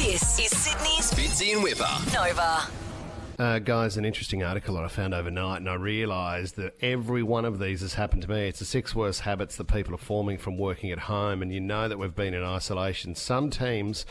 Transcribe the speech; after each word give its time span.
This 0.00 0.38
is 0.38 0.56
Sydney's 0.56 1.12
Fitzy 1.12 1.52
and 1.52 1.62
Whipper. 1.62 1.86
Nova. 2.14 2.66
Uh, 3.40 3.58
guys, 3.58 3.96
an 3.96 4.04
interesting 4.04 4.42
article 4.42 4.74
that 4.74 4.84
I 4.84 4.88
found 4.88 5.14
overnight, 5.14 5.60
and 5.60 5.70
I 5.70 5.72
realised 5.72 6.56
that 6.56 6.74
every 6.82 7.22
one 7.22 7.46
of 7.46 7.58
these 7.58 7.80
has 7.80 7.94
happened 7.94 8.20
to 8.20 8.28
me. 8.28 8.48
It's 8.48 8.58
the 8.58 8.66
six 8.66 8.94
worst 8.94 9.22
habits 9.22 9.56
that 9.56 9.64
people 9.64 9.94
are 9.94 9.96
forming 9.96 10.36
from 10.36 10.58
working 10.58 10.90
at 10.90 10.98
home, 10.98 11.40
and 11.40 11.50
you 11.50 11.58
know 11.58 11.88
that 11.88 11.98
we've 11.98 12.14
been 12.14 12.34
in 12.34 12.44
isolation. 12.44 13.14
Some 13.14 13.48
teams 13.48 14.04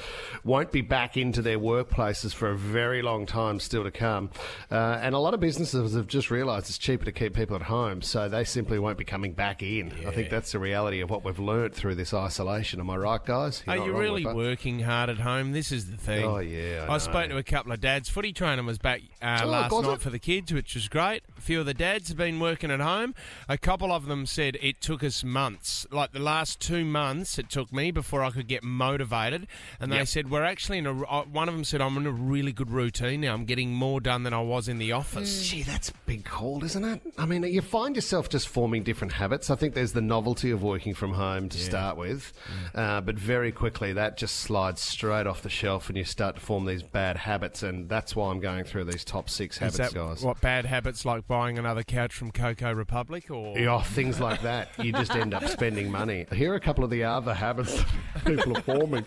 won't 0.43 0.71
be 0.71 0.81
back 0.81 1.15
into 1.15 1.43
their 1.43 1.59
workplaces 1.59 2.33
for 2.33 2.49
a 2.49 2.57
very 2.57 3.03
long 3.03 3.27
time 3.27 3.59
still 3.59 3.83
to 3.83 3.91
come, 3.91 4.31
uh, 4.71 4.97
and 4.99 5.13
a 5.13 5.19
lot 5.19 5.35
of 5.35 5.39
businesses 5.39 5.93
have 5.93 6.07
just 6.07 6.31
realised 6.31 6.67
it's 6.67 6.79
cheaper 6.79 7.05
to 7.05 7.11
keep 7.11 7.35
people 7.35 7.55
at 7.55 7.61
home, 7.61 8.01
so 8.01 8.29
they 8.29 8.43
simply 8.43 8.79
won't 8.79 8.97
be 8.97 9.05
coming 9.05 9.33
back 9.33 9.61
in. 9.61 9.93
I 10.07 10.11
think 10.11 10.31
that's 10.31 10.53
the 10.53 10.59
reality 10.59 11.01
of 11.01 11.11
what 11.11 11.23
we've 11.23 11.37
learnt 11.37 11.75
through 11.75 11.93
this 11.93 12.15
isolation. 12.15 12.79
Am 12.79 12.89
I 12.89 12.97
right, 12.97 13.23
guys? 13.23 13.61
You're 13.67 13.79
Are 13.79 13.85
you 13.85 13.95
really 13.95 14.25
working 14.25 14.79
hard 14.79 15.11
at 15.11 15.19
home? 15.19 15.51
This 15.51 15.71
is 15.71 15.91
the 15.91 15.97
thing. 15.97 16.25
Oh, 16.25 16.39
yeah, 16.39 16.87
I 16.89 16.95
I, 16.95 16.97
spoke 16.97 17.29
to 17.29 17.37
a 17.37 17.43
couple 17.43 17.71
of 17.71 17.79
dads. 17.79 18.09
Footy 18.09 18.33
training 18.33 18.65
was 18.65 18.79
back 18.79 19.03
uh, 19.21 19.41
Oh, 19.43 19.47
last 19.47 19.81
night 19.81 19.93
it? 19.95 20.01
for 20.01 20.09
the 20.09 20.19
kids, 20.19 20.53
which 20.53 20.75
was 20.75 20.87
great. 20.87 21.23
A 21.37 21.41
few 21.41 21.59
of 21.59 21.65
the 21.65 21.73
dads 21.73 22.07
have 22.09 22.17
been 22.17 22.39
working 22.39 22.71
at 22.71 22.79
home. 22.79 23.15
A 23.47 23.57
couple 23.57 23.91
of 23.91 24.05
them 24.05 24.25
said 24.25 24.57
it 24.61 24.81
took 24.81 25.03
us 25.03 25.23
months. 25.23 25.85
Like 25.91 26.11
the 26.11 26.19
last 26.19 26.59
two 26.59 26.85
months, 26.85 27.37
it 27.37 27.49
took 27.49 27.71
me 27.73 27.91
before 27.91 28.23
I 28.23 28.31
could 28.31 28.47
get 28.47 28.63
motivated. 28.63 29.47
And 29.79 29.91
they 29.91 29.97
Yep. 29.97 30.07
said 30.07 30.31
we're 30.31 30.43
actually 30.43 30.77
in 30.79 30.85
a. 30.87 31.03
uh, 31.03 31.23
One 31.25 31.47
of 31.49 31.55
them 31.55 31.63
said 31.63 31.81
I'm 31.81 31.97
in 31.97 32.05
a 32.05 32.11
really 32.11 32.51
good 32.53 32.71
routine 32.71 33.21
now. 33.21 33.33
I'm 33.33 33.45
getting 33.45 33.73
more 33.73 33.99
done 34.01 34.23
than 34.23 34.33
I 34.33 34.41
was 34.41 34.67
in 34.67 34.77
the 34.77 34.91
office. 34.91 35.47
Gee, 35.49 35.63
that's 35.63 35.89
a 35.89 35.93
big 36.05 36.25
call, 36.25 36.63
isn't 36.63 36.83
it? 36.83 37.01
I 37.17 37.25
mean, 37.25 37.43
you 37.43 37.61
find 37.61 37.95
yourself 37.95 38.29
just 38.29 38.47
forming 38.47 38.83
different 38.83 39.13
habits. 39.13 39.49
I 39.49 39.55
think 39.55 39.73
there's 39.75 39.93
the 39.93 40.01
novelty 40.01 40.51
of 40.51 40.63
working 40.63 40.93
from 40.93 41.13
home 41.13 41.49
to 41.49 41.57
start 41.57 41.97
with, 41.97 42.31
uh, 42.75 43.01
but 43.01 43.15
very 43.19 43.51
quickly 43.51 43.93
that 43.93 44.17
just 44.17 44.37
slides 44.37 44.81
straight 44.81 45.27
off 45.27 45.41
the 45.41 45.49
shelf 45.49 45.89
and 45.89 45.97
you 45.97 46.03
start 46.03 46.35
to 46.35 46.41
form 46.41 46.65
these 46.65 46.83
bad 46.83 47.17
habits. 47.17 47.63
And 47.63 47.89
that's 47.89 48.15
why 48.15 48.31
I'm 48.31 48.39
going 48.39 48.63
through 48.63 48.85
these 48.85 49.03
top 49.09 49.29
six 49.29 49.57
habits, 49.57 49.77
that 49.77 49.93
guys. 49.93 50.21
what 50.21 50.39
bad 50.39 50.65
habits 50.65 51.03
like 51.03 51.27
buying 51.27 51.57
another 51.57 51.81
couch 51.81 52.13
from 52.13 52.31
Coco 52.31 52.71
Republic 52.71 53.31
or? 53.31 53.57
Yeah, 53.57 53.81
things 53.81 54.19
like 54.19 54.43
that. 54.43 54.69
You 54.77 54.93
just 54.93 55.15
end 55.15 55.33
up 55.33 55.47
spending 55.47 55.91
money. 55.91 56.27
Here 56.31 56.53
are 56.53 56.55
a 56.55 56.59
couple 56.59 56.83
of 56.83 56.91
the 56.91 57.03
other 57.03 57.33
habits 57.33 57.75
that 58.13 58.25
people 58.25 58.55
are 58.55 58.61
forming. 58.61 59.05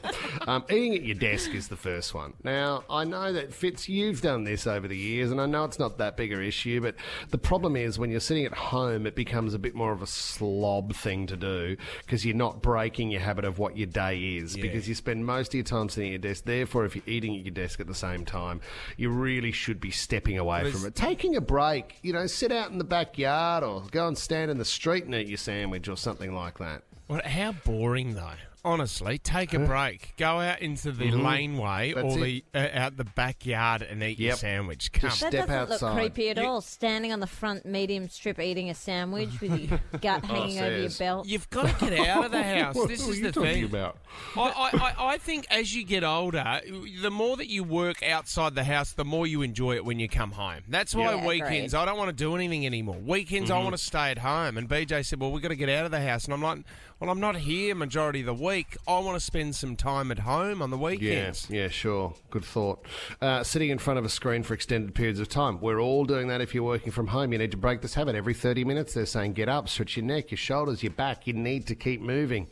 Um, 0.48 0.64
eating 0.70 0.96
at 0.96 1.02
your 1.04 1.14
desk 1.14 1.54
is 1.54 1.68
the 1.68 1.76
first 1.76 2.14
one. 2.14 2.34
Now, 2.42 2.82
I 2.90 3.04
know 3.04 3.32
that 3.32 3.54
Fitz, 3.54 3.88
you've 3.88 4.20
done 4.20 4.42
this 4.42 4.66
over 4.66 4.88
the 4.88 4.96
years, 4.96 5.30
and 5.30 5.40
I 5.40 5.46
know 5.46 5.64
it's 5.64 5.78
not 5.78 5.98
that 5.98 6.16
big 6.16 6.32
a 6.32 6.42
issue, 6.42 6.80
but 6.80 6.96
the 7.30 7.38
problem 7.38 7.76
is 7.76 7.98
when 7.98 8.10
you're 8.10 8.18
sitting 8.18 8.44
at 8.44 8.54
home, 8.54 9.06
it 9.06 9.14
becomes 9.14 9.54
a 9.54 9.58
bit 9.58 9.74
more 9.74 9.92
of 9.92 10.02
a 10.02 10.06
slob 10.06 10.94
thing 10.94 11.28
to 11.28 11.36
do 11.36 11.76
because 12.00 12.26
you're 12.26 12.34
not 12.34 12.60
breaking 12.60 13.12
your 13.12 13.20
habit 13.20 13.44
of 13.44 13.60
what 13.60 13.76
your 13.76 13.86
day 13.86 14.18
is 14.36 14.56
because 14.56 14.88
you 14.88 14.96
spend 14.96 15.24
most 15.24 15.48
of 15.48 15.54
your 15.54 15.64
time 15.64 15.88
sitting 15.88 16.08
at 16.08 16.12
your 16.12 16.32
desk. 16.32 16.44
Therefore, 16.44 16.84
if 16.84 16.96
you're 16.96 17.04
eating 17.06 17.36
at 17.36 17.44
your 17.44 17.54
desk 17.54 17.78
at 17.78 17.86
the 17.86 17.94
same 17.94 18.24
time, 18.24 18.60
you 18.96 19.10
really 19.10 19.52
should 19.52 19.80
be 19.80 19.91
stepping 19.92 20.38
away 20.38 20.70
from 20.70 20.86
it. 20.86 20.94
Taking 20.94 21.36
a 21.36 21.40
break, 21.40 21.98
you 22.02 22.12
know, 22.12 22.26
sit 22.26 22.52
out 22.52 22.70
in 22.70 22.78
the 22.78 22.84
backyard 22.84 23.64
or 23.64 23.82
go 23.90 24.08
and 24.08 24.16
stand 24.16 24.50
in 24.50 24.58
the 24.58 24.64
street 24.64 25.04
and 25.04 25.14
eat 25.14 25.28
your 25.28 25.38
sandwich 25.38 25.88
or 25.88 25.96
something 25.96 26.34
like 26.34 26.58
that. 26.58 26.82
What, 27.06 27.26
how 27.26 27.52
boring 27.52 28.14
though. 28.14 28.32
Honestly, 28.64 29.18
take 29.18 29.52
a 29.54 29.58
break. 29.58 30.14
Go 30.16 30.38
out 30.38 30.60
into 30.60 30.92
the 30.92 31.10
laneway 31.10 31.92
Mm-hmm. 31.92 32.00
That's 32.00 32.16
or 32.16 32.20
the 32.24 32.44
uh, 32.54 32.68
out 32.74 32.96
the 32.96 33.04
backyard 33.04 33.82
and 33.82 34.02
eat 34.04 34.18
your 34.20 34.30
Yep. 34.30 34.38
sandwich. 34.38 34.92
Come. 34.92 35.10
Just 35.10 35.20
That 35.22 35.32
Step 35.32 35.46
doesn't 35.48 35.72
outside. 35.72 35.88
look 35.88 35.96
creepy 36.14 36.28
at 36.30 36.36
You- 36.36 36.44
all. 36.44 36.60
Standing 36.60 37.12
on 37.12 37.18
the 37.20 37.26
front 37.26 37.66
medium 37.66 38.08
strip 38.08 38.38
eating 38.38 38.70
a 38.70 38.74
sandwich 38.74 39.30
with 39.40 39.58
your 39.70 39.80
gut 40.00 40.24
hanging 40.24 40.60
over 40.60 40.78
your 40.78 40.88
says. 40.90 40.98
belt. 40.98 41.26
You've 41.26 41.50
got 41.50 41.76
to 41.78 41.90
get 41.90 42.06
out 42.08 42.26
of 42.26 42.30
the 42.30 42.42
house. 42.60 42.74
What 42.76 42.88
this 42.88 43.04
are 43.06 43.10
is 43.10 43.18
you 43.18 43.24
the 43.24 43.32
talking 43.32 43.52
thing. 43.52 43.64
about? 43.64 43.96
I, 44.36 44.40
I, 44.40 44.70
I- 44.78 45.12
I 45.14 45.18
think 45.18 45.46
as 45.50 45.74
you 45.74 45.84
get 45.84 46.04
older, 46.04 46.60
the 47.02 47.10
more 47.10 47.36
that 47.38 47.48
you 47.48 47.64
work 47.64 48.02
outside 48.04 48.54
the 48.54 48.64
house, 48.64 48.92
the 48.92 49.04
more 49.04 49.26
you 49.26 49.42
enjoy 49.42 49.74
it 49.74 49.84
when 49.84 49.98
you 49.98 50.08
come 50.08 50.30
home. 50.30 50.60
That's 50.68 50.94
why 50.94 51.14
Yeah, 51.14 51.26
weekends, 51.26 51.74
agreed. 51.74 51.82
I 51.82 51.84
don't 51.86 51.98
want 51.98 52.10
to 52.10 52.16
do 52.16 52.36
anything 52.36 52.64
anymore. 52.64 52.96
Weekends, 53.04 53.50
Mm-hmm. 53.50 53.60
I 53.60 53.64
want 53.64 53.76
to 53.76 53.82
stay 53.82 54.10
at 54.12 54.18
home. 54.18 54.56
And 54.56 54.68
BJ 54.68 55.04
said, 55.04 55.20
Well, 55.20 55.32
we've 55.32 55.42
got 55.42 55.48
to 55.48 55.56
get 55.56 55.68
out 55.68 55.84
of 55.84 55.90
the 55.90 56.00
house. 56.00 56.24
And 56.26 56.32
I'm 56.34 56.40
like, 56.42 56.60
Well, 57.00 57.10
I'm 57.10 57.18
not 57.20 57.36
here 57.36 57.74
majority 57.74 58.20
of 58.20 58.26
the 58.26 58.34
week. 58.34 58.51
I 58.52 58.98
want 58.98 59.16
to 59.16 59.20
spend 59.20 59.54
some 59.54 59.76
time 59.76 60.10
at 60.10 60.18
home 60.18 60.60
on 60.60 60.70
the 60.70 60.76
Yeah, 60.76 60.82
weekends. 60.84 61.48
yeah, 61.48 61.68
sure. 61.68 62.14
Good 62.30 62.44
thought. 62.44 62.84
Uh, 63.20 63.42
sitting 63.42 63.70
in 63.70 63.78
front 63.78 63.98
of 63.98 64.04
a 64.04 64.08
screen 64.10 64.42
for 64.42 64.52
extended 64.52 64.94
periods 64.94 65.20
of 65.20 65.28
time. 65.28 65.58
We're 65.60 65.80
all 65.80 66.04
doing 66.04 66.28
that 66.28 66.40
if 66.42 66.54
you're 66.54 66.62
working 66.62 66.92
from 66.92 67.06
home. 67.06 67.32
You 67.32 67.38
need 67.38 67.50
to 67.52 67.56
break 67.56 67.80
this 67.80 67.94
habit. 67.94 68.14
Every 68.14 68.34
30 68.34 68.64
minutes, 68.64 68.92
they're 68.94 69.06
saying 69.06 69.32
get 69.32 69.48
up, 69.48 69.68
stretch 69.70 69.96
your 69.96 70.04
neck, 70.04 70.30
your 70.30 70.38
shoulders, 70.38 70.82
your 70.82 70.92
back. 70.92 71.26
You 71.26 71.32
need 71.32 71.66
to 71.68 71.74
keep 71.74 72.02
moving. 72.02 72.48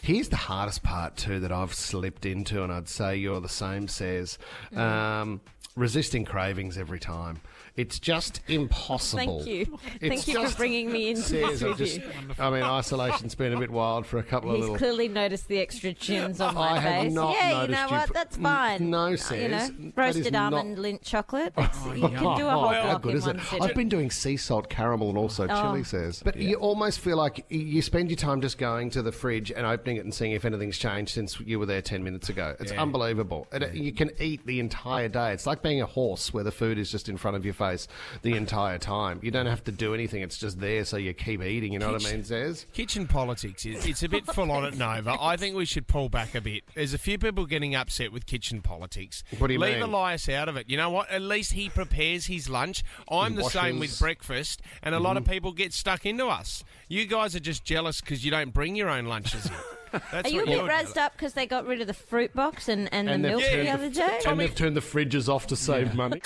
Here's 0.00 0.30
the 0.30 0.36
hardest 0.36 0.82
part, 0.82 1.16
too, 1.16 1.38
that 1.40 1.52
I've 1.52 1.74
slipped 1.74 2.24
into, 2.24 2.62
and 2.62 2.72
I'd 2.72 2.88
say 2.88 3.16
you're 3.16 3.40
the 3.40 3.48
same, 3.48 3.88
says. 3.88 4.38
Um, 4.74 5.40
resisting 5.76 6.24
cravings 6.24 6.76
every 6.78 6.98
time. 7.00 7.40
It's 7.74 7.98
just 7.98 8.42
impossible. 8.48 9.38
Thank 9.44 9.46
you. 9.48 9.78
It's 10.00 10.08
Thank 10.08 10.28
you 10.28 10.34
just- 10.42 10.52
for 10.52 10.58
bringing 10.58 10.92
me 10.92 11.08
into 11.10 11.22
Says, 11.22 11.60
this 11.60 11.62
I've 11.62 11.68
with 11.70 11.78
just. 11.78 12.00
I 12.38 12.50
mean, 12.50 12.62
isolation's 12.62 13.34
been 13.34 13.54
a 13.54 13.58
bit 13.58 13.70
wild 13.70 14.06
for 14.06 14.18
a 14.18 14.22
couple 14.22 14.50
of 14.50 14.56
He's 14.56 14.62
little. 14.64 14.76
clearly 14.76 15.08
noticed 15.08 15.48
the 15.48 15.58
extra 15.58 15.94
chins 15.94 16.40
on 16.40 16.54
my 16.54 16.72
I 16.72 16.78
have 16.78 17.02
face. 17.04 17.12
not 17.14 17.34
yeah, 17.34 17.48
you 17.48 17.54
noticed 17.54 17.70
know 17.80 17.86
you 17.86 17.92
what? 17.92 18.06
for- 18.08 18.12
That's 18.12 18.36
fine. 18.36 18.90
no, 18.90 18.98
Uh, 19.04 19.08
you 19.08 19.16
says. 19.16 19.50
know, 19.50 19.90
That 19.96 20.08
is 20.10 20.16
roasted 20.16 20.32
not- 20.34 20.52
almond 20.52 20.76
Lindt 20.78 21.02
chocolate. 21.02 21.54
It's, 21.56 21.84
you 21.86 21.92
can 22.08 22.10
do 22.36 22.46
a 22.46 22.50
whole 22.50 22.68
How 22.68 22.82
block 22.82 23.02
good 23.02 23.12
in 23.12 23.16
is 23.16 23.26
it? 23.26 23.36
one 23.36 23.44
sitting. 23.46 23.62
I've 23.62 23.74
been 23.74 23.88
doing 23.88 24.10
sea 24.10 24.36
salt 24.36 24.68
caramel 24.68 25.08
and 25.08 25.16
also 25.18 25.46
chili 25.46 25.80
Oh. 25.80 25.82
says. 25.82 26.22
But 26.22 26.36
you 26.36 26.56
almost 26.56 27.00
feel 27.00 27.16
like 27.16 27.46
you 27.48 27.80
spend 27.80 28.10
your 28.10 28.16
time 28.18 28.42
just 28.42 28.58
going 28.58 28.90
to 28.90 29.02
the 29.02 29.12
fridge 29.12 29.50
and 29.50 29.64
opening 29.66 29.96
it 29.96 30.04
and 30.04 30.12
seeing 30.12 30.32
if 30.32 30.44
anything's 30.44 30.76
changed 30.76 31.12
since 31.14 31.40
you 31.40 31.58
were 31.58 31.66
there 31.66 31.80
10 31.82 32.04
minutes 32.04 32.28
ago. 32.28 32.54
It's 32.60 32.72
Yeah. 32.72 32.82
unbelievable. 32.82 33.46
And 33.50 33.62
it- 33.64 33.74
you 33.74 33.92
can 33.92 34.10
eat 34.20 34.44
the 34.46 34.60
entire 34.60 35.08
day. 35.08 35.32
It's 35.32 35.46
like 35.46 35.62
being 35.62 35.80
a 35.80 35.86
horse 35.86 36.34
where 36.34 36.44
the 36.44 36.52
food 36.52 36.78
is 36.78 36.90
just 36.90 37.08
in 37.08 37.16
front 37.16 37.36
of 37.36 37.44
your 37.46 37.54
face 37.62 37.88
the 38.22 38.34
entire 38.34 38.78
time. 38.78 39.20
You 39.22 39.30
don't 39.30 39.46
have 39.46 39.64
to 39.64 39.72
do 39.72 39.94
anything. 39.94 40.22
It's 40.22 40.38
just 40.38 40.60
there 40.60 40.84
so 40.84 40.96
you 40.96 41.12
keep 41.14 41.42
eating. 41.42 41.72
You 41.72 41.78
know 41.78 41.92
what 41.92 42.06
I 42.06 42.12
mean, 42.12 42.24
Says? 42.24 42.66
Kitchen 42.72 43.06
politics 43.06 43.64
is 43.64 43.86
it's 43.86 44.02
a 44.02 44.08
bit 44.08 44.26
full 44.26 44.50
on 44.50 44.64
at 44.64 44.76
Nova. 44.76 45.16
I 45.20 45.36
think 45.36 45.56
we 45.56 45.64
should 45.64 45.86
pull 45.86 46.08
back 46.08 46.34
a 46.34 46.40
bit. 46.40 46.64
There's 46.74 46.94
a 46.94 46.98
few 46.98 47.18
people 47.18 47.46
getting 47.46 47.74
upset 47.74 48.12
with 48.12 48.26
kitchen 48.26 48.62
politics. 48.62 49.22
What 49.38 49.48
do 49.48 49.54
you 49.54 49.58
Leave 49.58 49.74
mean? 49.74 49.82
Elias 49.82 50.28
out 50.28 50.48
of 50.48 50.56
it. 50.56 50.68
You 50.68 50.76
know 50.76 50.90
what? 50.90 51.10
At 51.10 51.22
least 51.22 51.52
he 51.52 51.68
prepares 51.68 52.26
his 52.26 52.48
lunch. 52.48 52.82
I'm 53.08 53.34
the 53.34 53.44
same 53.44 53.78
with 53.78 53.98
breakfast, 53.98 54.62
and 54.82 54.94
a 54.94 55.00
lot 55.00 55.16
of 55.16 55.24
mm-hmm. 55.24 55.32
people 55.32 55.52
get 55.52 55.72
stuck 55.72 56.06
into 56.06 56.26
us. 56.26 56.64
You 56.88 57.06
guys 57.06 57.34
are 57.36 57.40
just 57.40 57.64
jealous 57.64 58.00
because 58.00 58.24
you 58.24 58.30
don't 58.30 58.52
bring 58.52 58.76
your 58.76 58.90
own 58.90 59.06
lunches. 59.06 59.48
That's 59.92 60.28
Are 60.28 60.32
you 60.32 60.42
a 60.42 60.46
bit 60.46 60.56
you're 60.56 60.68
razzed 60.68 60.96
up 60.96 61.12
because 61.12 61.34
they 61.34 61.46
got 61.46 61.66
rid 61.66 61.80
of 61.80 61.86
the 61.86 61.94
fruit 61.94 62.32
box 62.34 62.68
and, 62.68 62.92
and, 62.92 63.08
And 63.08 63.24
the 63.24 63.28
milk 63.30 63.42
turned 63.42 63.60
the 63.60 63.64
the- 63.64 63.70
other 63.70 63.90
day? 63.90 64.20
And 64.26 64.40
they've 64.40 64.54
turned 64.54 64.76
the 64.76 64.80
fridges 64.80 65.28
off 65.28 65.46
to 65.48 65.56
save 65.56 65.94
money. 65.94 66.20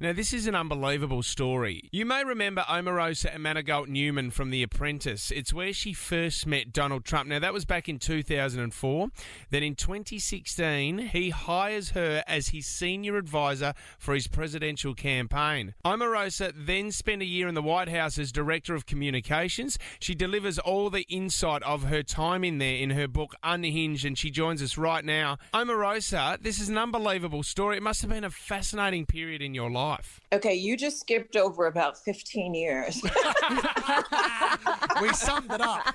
Now, 0.00 0.12
this 0.12 0.32
is 0.32 0.46
an 0.48 0.54
unbelievable 0.56 1.22
story. 1.22 1.88
You 1.92 2.04
may 2.04 2.24
remember 2.24 2.62
Omarosa 2.62 3.36
Manigault 3.38 3.88
Newman 3.88 4.32
from 4.32 4.50
The 4.50 4.62
Apprentice. 4.62 5.30
It's 5.30 5.52
where 5.54 5.72
she 5.72 5.92
first 5.92 6.46
met 6.46 6.72
Donald 6.72 7.04
Trump. 7.04 7.28
Now, 7.28 7.38
that 7.38 7.54
was 7.54 7.64
back 7.64 7.88
in 7.88 7.98
2004. 7.98 9.08
Then 9.50 9.62
in 9.62 9.74
2016, 9.76 10.98
he 10.98 11.30
hires 11.30 11.90
her 11.90 12.24
as 12.26 12.48
his 12.48 12.66
senior 12.66 13.16
advisor 13.16 13.72
for 13.98 14.14
his 14.14 14.26
presidential 14.26 14.94
campaign. 14.94 15.74
Omarosa 15.84 16.52
then 16.54 16.90
spent 16.90 17.22
a 17.22 17.26
year 17.26 17.46
in 17.46 17.54
the 17.54 17.62
White 17.62 17.88
House 17.88 18.18
as 18.18 18.32
Director 18.32 18.74
of 18.74 18.86
Communications. 18.86 19.78
She 20.00 20.14
delivers 20.14 20.58
all 20.58 20.90
the 20.90 21.06
insight 21.08 21.62
of 21.62 21.84
her 21.84 22.02
time 22.02 22.42
in 22.44 22.58
there 22.58 22.76
in 22.84 22.90
her 22.90 23.08
book 23.08 23.34
Unhinged, 23.42 24.04
and 24.04 24.16
she 24.16 24.30
joins 24.30 24.62
us 24.62 24.76
right 24.76 25.04
now. 25.04 25.38
Omarosa, 25.54 26.40
this 26.42 26.60
is 26.60 26.68
an 26.68 26.76
unbelievable 26.76 27.42
story. 27.42 27.78
It 27.78 27.82
must 27.82 28.02
have 28.02 28.10
been 28.10 28.24
a 28.24 28.30
fascinating 28.30 29.06
period 29.06 29.40
in 29.40 29.54
your 29.54 29.70
life. 29.70 30.20
Okay, 30.32 30.54
you 30.54 30.76
just 30.76 31.00
skipped 31.00 31.34
over 31.34 31.66
about 31.66 31.96
15 31.96 32.54
years. 32.54 33.02
we 35.00 35.08
summed 35.14 35.50
it 35.50 35.62
up. 35.62 35.94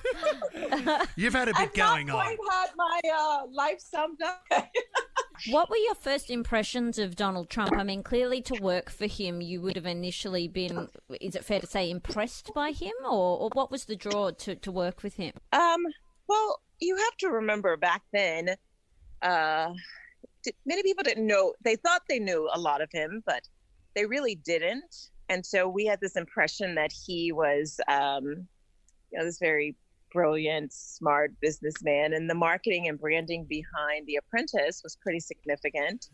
You've 1.15 1.33
had 1.33 1.47
a 1.47 1.53
bit 1.53 1.61
I've 1.61 1.73
going 1.73 2.07
not 2.07 2.25
on. 2.25 2.35
quite 2.35 2.51
had 2.51 2.69
my 2.75 3.01
uh, 3.15 3.45
life 3.51 3.79
summed 3.79 4.21
up. 4.23 4.43
What 5.47 5.69
were 5.69 5.77
your 5.77 5.95
first 5.95 6.29
impressions 6.29 6.99
of 6.99 7.15
Donald 7.15 7.49
Trump? 7.49 7.71
I 7.71 7.83
mean, 7.83 8.03
clearly 8.03 8.41
to 8.41 8.61
work 8.61 8.89
for 8.89 9.07
him, 9.07 9.39
you 9.39 9.61
would 9.61 9.77
have 9.77 9.85
initially 9.85 10.49
been, 10.49 10.89
is 11.21 11.33
it 11.33 11.45
fair 11.45 11.61
to 11.61 11.65
say, 11.65 11.89
impressed 11.89 12.51
by 12.53 12.71
him? 12.71 12.91
Or, 13.05 13.39
or 13.39 13.49
what 13.53 13.71
was 13.71 13.85
the 13.85 13.95
draw 13.95 14.31
to, 14.31 14.55
to 14.55 14.69
work 14.69 15.01
with 15.01 15.13
him? 15.13 15.31
um, 15.53 15.85
well, 16.29 16.61
you 16.79 16.95
have 16.95 17.17
to 17.17 17.29
remember 17.29 17.77
back 17.77 18.03
then, 18.13 18.55
uh, 19.21 19.73
many 20.65 20.83
people 20.83 21.03
didn't 21.03 21.27
know, 21.27 21.53
they 21.63 21.75
thought 21.75 22.01
they 22.07 22.19
knew 22.19 22.49
a 22.53 22.59
lot 22.59 22.81
of 22.81 22.89
him, 22.91 23.21
but 23.25 23.47
they 23.95 24.05
really 24.05 24.35
didn't. 24.35 25.09
And 25.29 25.45
so 25.45 25.67
we 25.67 25.85
had 25.85 25.99
this 26.01 26.15
impression 26.15 26.75
that 26.75 26.91
he 26.91 27.31
was, 27.31 27.79
um, 27.87 28.47
you 29.11 29.17
know, 29.17 29.25
this 29.25 29.39
very 29.39 29.75
brilliant, 30.11 30.73
smart 30.73 31.31
businessman, 31.39 32.13
and 32.13 32.29
the 32.29 32.33
marketing 32.35 32.87
and 32.87 32.99
branding 32.99 33.45
behind 33.45 34.07
The 34.07 34.15
Apprentice 34.15 34.81
was 34.83 34.95
pretty 34.95 35.19
significant. 35.19 36.09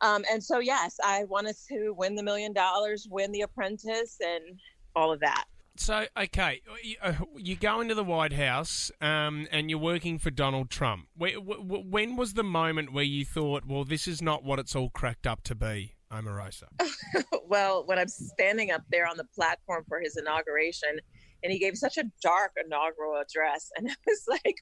Um, 0.00 0.24
and 0.30 0.42
so, 0.42 0.58
yes, 0.60 0.96
I 1.04 1.24
wanted 1.24 1.56
to 1.68 1.92
win 1.92 2.14
the 2.14 2.22
million 2.22 2.52
dollars, 2.52 3.06
win 3.10 3.32
The 3.32 3.42
Apprentice, 3.42 4.18
and 4.20 4.58
all 4.96 5.12
of 5.12 5.20
that. 5.20 5.44
So, 5.76 6.06
okay, 6.16 6.62
you, 6.84 6.96
uh, 7.02 7.14
you 7.36 7.56
go 7.56 7.80
into 7.80 7.94
the 7.96 8.04
White 8.04 8.32
House 8.32 8.92
um, 9.00 9.48
and 9.50 9.68
you're 9.68 9.78
working 9.78 10.18
for 10.18 10.30
Donald 10.30 10.70
Trump. 10.70 11.08
Where, 11.16 11.34
w- 11.34 11.84
when 11.88 12.14
was 12.16 12.34
the 12.34 12.44
moment 12.44 12.92
where 12.92 13.02
you 13.04 13.24
thought, 13.24 13.64
well, 13.66 13.84
this 13.84 14.06
is 14.06 14.22
not 14.22 14.44
what 14.44 14.60
it's 14.60 14.76
all 14.76 14.90
cracked 14.90 15.26
up 15.26 15.42
to 15.44 15.54
be, 15.56 15.94
Omarosa? 16.12 16.64
well, 17.48 17.84
when 17.86 17.98
I'm 17.98 18.06
standing 18.08 18.70
up 18.70 18.82
there 18.90 19.06
on 19.08 19.16
the 19.16 19.24
platform 19.34 19.84
for 19.88 20.00
his 20.00 20.16
inauguration, 20.16 21.00
and 21.42 21.52
he 21.52 21.58
gave 21.58 21.76
such 21.76 21.98
a 21.98 22.04
dark 22.22 22.52
inaugural 22.64 23.20
address, 23.20 23.70
and 23.76 23.90
I 23.90 23.94
was 24.06 24.24
like, 24.28 24.56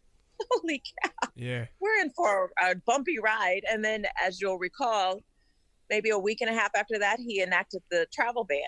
holy 0.50 0.82
cow, 1.04 1.28
Yeah. 1.36 1.66
we're 1.78 2.00
in 2.00 2.10
for 2.16 2.50
a 2.62 2.74
bumpy 2.74 3.18
ride. 3.22 3.62
And 3.70 3.84
then, 3.84 4.06
as 4.24 4.40
you'll 4.40 4.58
recall, 4.58 5.20
maybe 5.90 6.08
a 6.08 6.18
week 6.18 6.40
and 6.40 6.48
a 6.48 6.54
half 6.58 6.70
after 6.74 6.98
that, 7.00 7.18
he 7.20 7.42
enacted 7.42 7.82
the 7.90 8.06
travel 8.12 8.44
ban, 8.44 8.58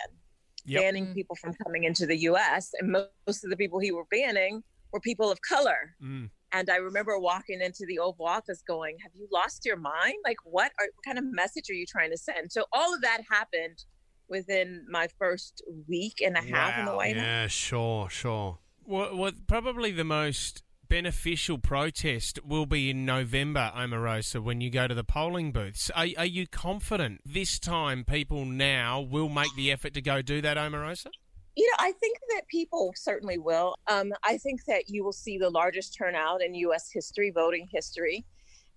Yep. 0.66 0.82
banning 0.82 1.06
Mm. 1.08 1.14
people 1.14 1.36
from 1.36 1.52
coming 1.62 1.84
into 1.84 2.06
the 2.06 2.16
U.S. 2.30 2.72
And 2.78 2.90
most 3.26 3.44
of 3.44 3.50
the 3.50 3.56
people 3.56 3.78
he 3.78 3.92
were 3.92 4.06
banning 4.10 4.62
were 4.92 5.00
people 5.00 5.30
of 5.30 5.40
color. 5.42 5.94
Mm. 6.02 6.30
And 6.52 6.70
I 6.70 6.76
remember 6.76 7.18
walking 7.18 7.60
into 7.60 7.84
the 7.86 7.98
Oval 7.98 8.26
Office 8.26 8.62
going, 8.66 8.96
Have 9.02 9.12
you 9.14 9.26
lost 9.32 9.64
your 9.64 9.76
mind? 9.76 10.14
Like, 10.24 10.38
what, 10.44 10.72
are, 10.80 10.86
what 10.86 11.04
kind 11.04 11.18
of 11.18 11.24
message 11.32 11.68
are 11.68 11.74
you 11.74 11.84
trying 11.86 12.10
to 12.10 12.16
send? 12.16 12.52
So, 12.52 12.64
all 12.72 12.94
of 12.94 13.00
that 13.02 13.22
happened 13.28 13.84
within 14.28 14.86
my 14.88 15.08
first 15.18 15.62
week 15.86 16.22
and 16.24 16.36
a 16.36 16.40
half 16.42 16.78
in 16.78 16.86
the 16.86 16.94
White 16.94 17.16
House. 17.16 17.24
Yeah, 17.24 17.46
sure, 17.48 18.08
sure. 18.08 18.58
Well, 18.86 19.16
well, 19.16 19.32
probably 19.46 19.90
the 19.90 20.04
most 20.04 20.62
beneficial 20.94 21.58
protest 21.58 22.38
will 22.44 22.66
be 22.66 22.88
in 22.88 23.04
November, 23.04 23.72
Omarosa, 23.74 24.40
when 24.40 24.60
you 24.60 24.70
go 24.70 24.86
to 24.86 24.94
the 24.94 25.02
polling 25.02 25.50
booths. 25.50 25.90
Are, 25.90 26.06
are 26.16 26.24
you 26.24 26.46
confident 26.46 27.20
this 27.26 27.58
time 27.58 28.04
people 28.04 28.44
now 28.44 29.00
will 29.00 29.28
make 29.28 29.52
the 29.56 29.72
effort 29.72 29.92
to 29.94 30.00
go 30.00 30.22
do 30.22 30.40
that, 30.42 30.56
Omarosa? 30.56 31.08
You 31.56 31.66
know, 31.66 31.76
I 31.80 31.90
think 32.00 32.18
that 32.28 32.46
people 32.46 32.92
certainly 32.94 33.38
will. 33.38 33.74
Um, 33.88 34.12
I 34.22 34.38
think 34.38 34.60
that 34.68 34.88
you 34.88 35.02
will 35.02 35.12
see 35.12 35.36
the 35.36 35.50
largest 35.50 35.96
turnout 35.98 36.40
in 36.40 36.54
U.S. 36.54 36.88
history, 36.92 37.32
voting 37.34 37.66
history. 37.72 38.24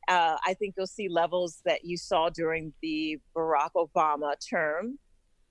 Uh, 0.07 0.37
I 0.43 0.55
think 0.55 0.73
you'll 0.75 0.87
see 0.87 1.09
levels 1.09 1.61
that 1.65 1.85
you 1.85 1.97
saw 1.97 2.29
during 2.29 2.73
the 2.81 3.19
Barack 3.35 3.73
Obama 3.75 4.33
term. 4.49 4.97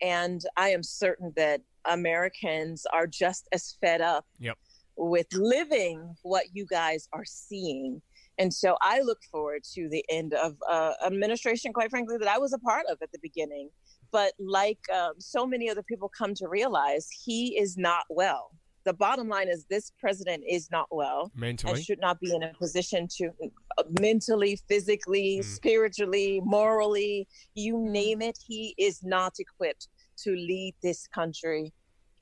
And 0.02 0.42
I 0.56 0.70
am 0.70 0.82
certain 0.82 1.32
that 1.36 1.60
Americans 1.84 2.86
are 2.92 3.06
just 3.06 3.48
as 3.52 3.76
fed 3.80 4.00
up 4.00 4.26
Yep. 4.40 4.58
With 4.96 5.26
living 5.32 6.14
what 6.22 6.46
you 6.52 6.66
guys 6.66 7.08
are 7.12 7.24
seeing. 7.24 8.00
And 8.38 8.52
so 8.52 8.76
I 8.82 9.00
look 9.00 9.18
forward 9.30 9.62
to 9.74 9.88
the 9.88 10.04
end 10.10 10.34
of 10.34 10.56
uh, 10.68 10.92
administration, 11.06 11.72
quite 11.72 11.90
frankly, 11.90 12.16
that 12.18 12.28
I 12.28 12.38
was 12.38 12.52
a 12.52 12.58
part 12.58 12.84
of 12.90 12.98
at 13.02 13.10
the 13.12 13.18
beginning. 13.22 13.70
But 14.12 14.32
like 14.38 14.78
um, 14.94 15.12
so 15.18 15.46
many 15.46 15.70
other 15.70 15.82
people 15.82 16.10
come 16.16 16.34
to 16.34 16.48
realize, 16.48 17.08
he 17.10 17.58
is 17.58 17.76
not 17.76 18.04
well. 18.10 18.50
The 18.84 18.92
bottom 18.92 19.28
line 19.28 19.48
is 19.48 19.64
this 19.68 19.90
president 19.98 20.44
is 20.48 20.70
not 20.70 20.86
well 20.92 21.32
and 21.34 21.40
Mentally? 21.40 21.82
should 21.82 21.98
not 21.98 22.20
be 22.20 22.32
in 22.32 22.44
a 22.44 22.52
position 22.54 23.08
to 23.16 23.30
uh, 23.78 23.82
mentally, 24.00 24.60
physically, 24.68 25.38
Mm. 25.40 25.44
spiritually, 25.44 26.40
morally, 26.44 27.26
you 27.54 27.78
name 27.80 28.22
it, 28.22 28.38
he 28.46 28.74
is 28.78 29.02
not 29.02 29.34
equipped 29.40 29.88
to 30.18 30.30
lead 30.30 30.74
this 30.82 31.08
country 31.08 31.72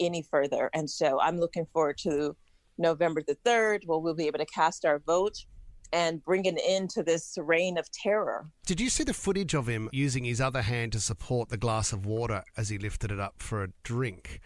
any 0.00 0.22
further. 0.22 0.70
And 0.72 0.88
so 0.88 1.20
I'm 1.20 1.38
looking 1.38 1.66
forward 1.66 1.98
to 1.98 2.34
November 2.78 3.22
the 3.26 3.36
3rd, 3.46 3.86
where 3.86 3.98
we'll 3.98 4.14
be 4.14 4.26
able 4.26 4.38
to 4.38 4.46
cast 4.46 4.84
our 4.84 4.98
vote 4.98 5.44
and 5.92 6.24
bring 6.24 6.46
an 6.48 6.58
end 6.66 6.90
to 6.90 7.02
this 7.02 7.38
reign 7.40 7.78
of 7.78 7.88
terror. 7.92 8.50
Did 8.66 8.80
you 8.80 8.90
see 8.90 9.04
the 9.04 9.14
footage 9.14 9.54
of 9.54 9.68
him 9.68 9.88
using 9.92 10.24
his 10.24 10.40
other 10.40 10.62
hand 10.62 10.92
to 10.92 11.00
support 11.00 11.50
the 11.50 11.56
glass 11.56 11.92
of 11.92 12.04
water 12.04 12.42
as 12.56 12.68
he 12.68 12.78
lifted 12.78 13.12
it 13.12 13.20
up 13.20 13.34
for 13.38 13.62
a 13.62 13.68
drink? 13.84 14.40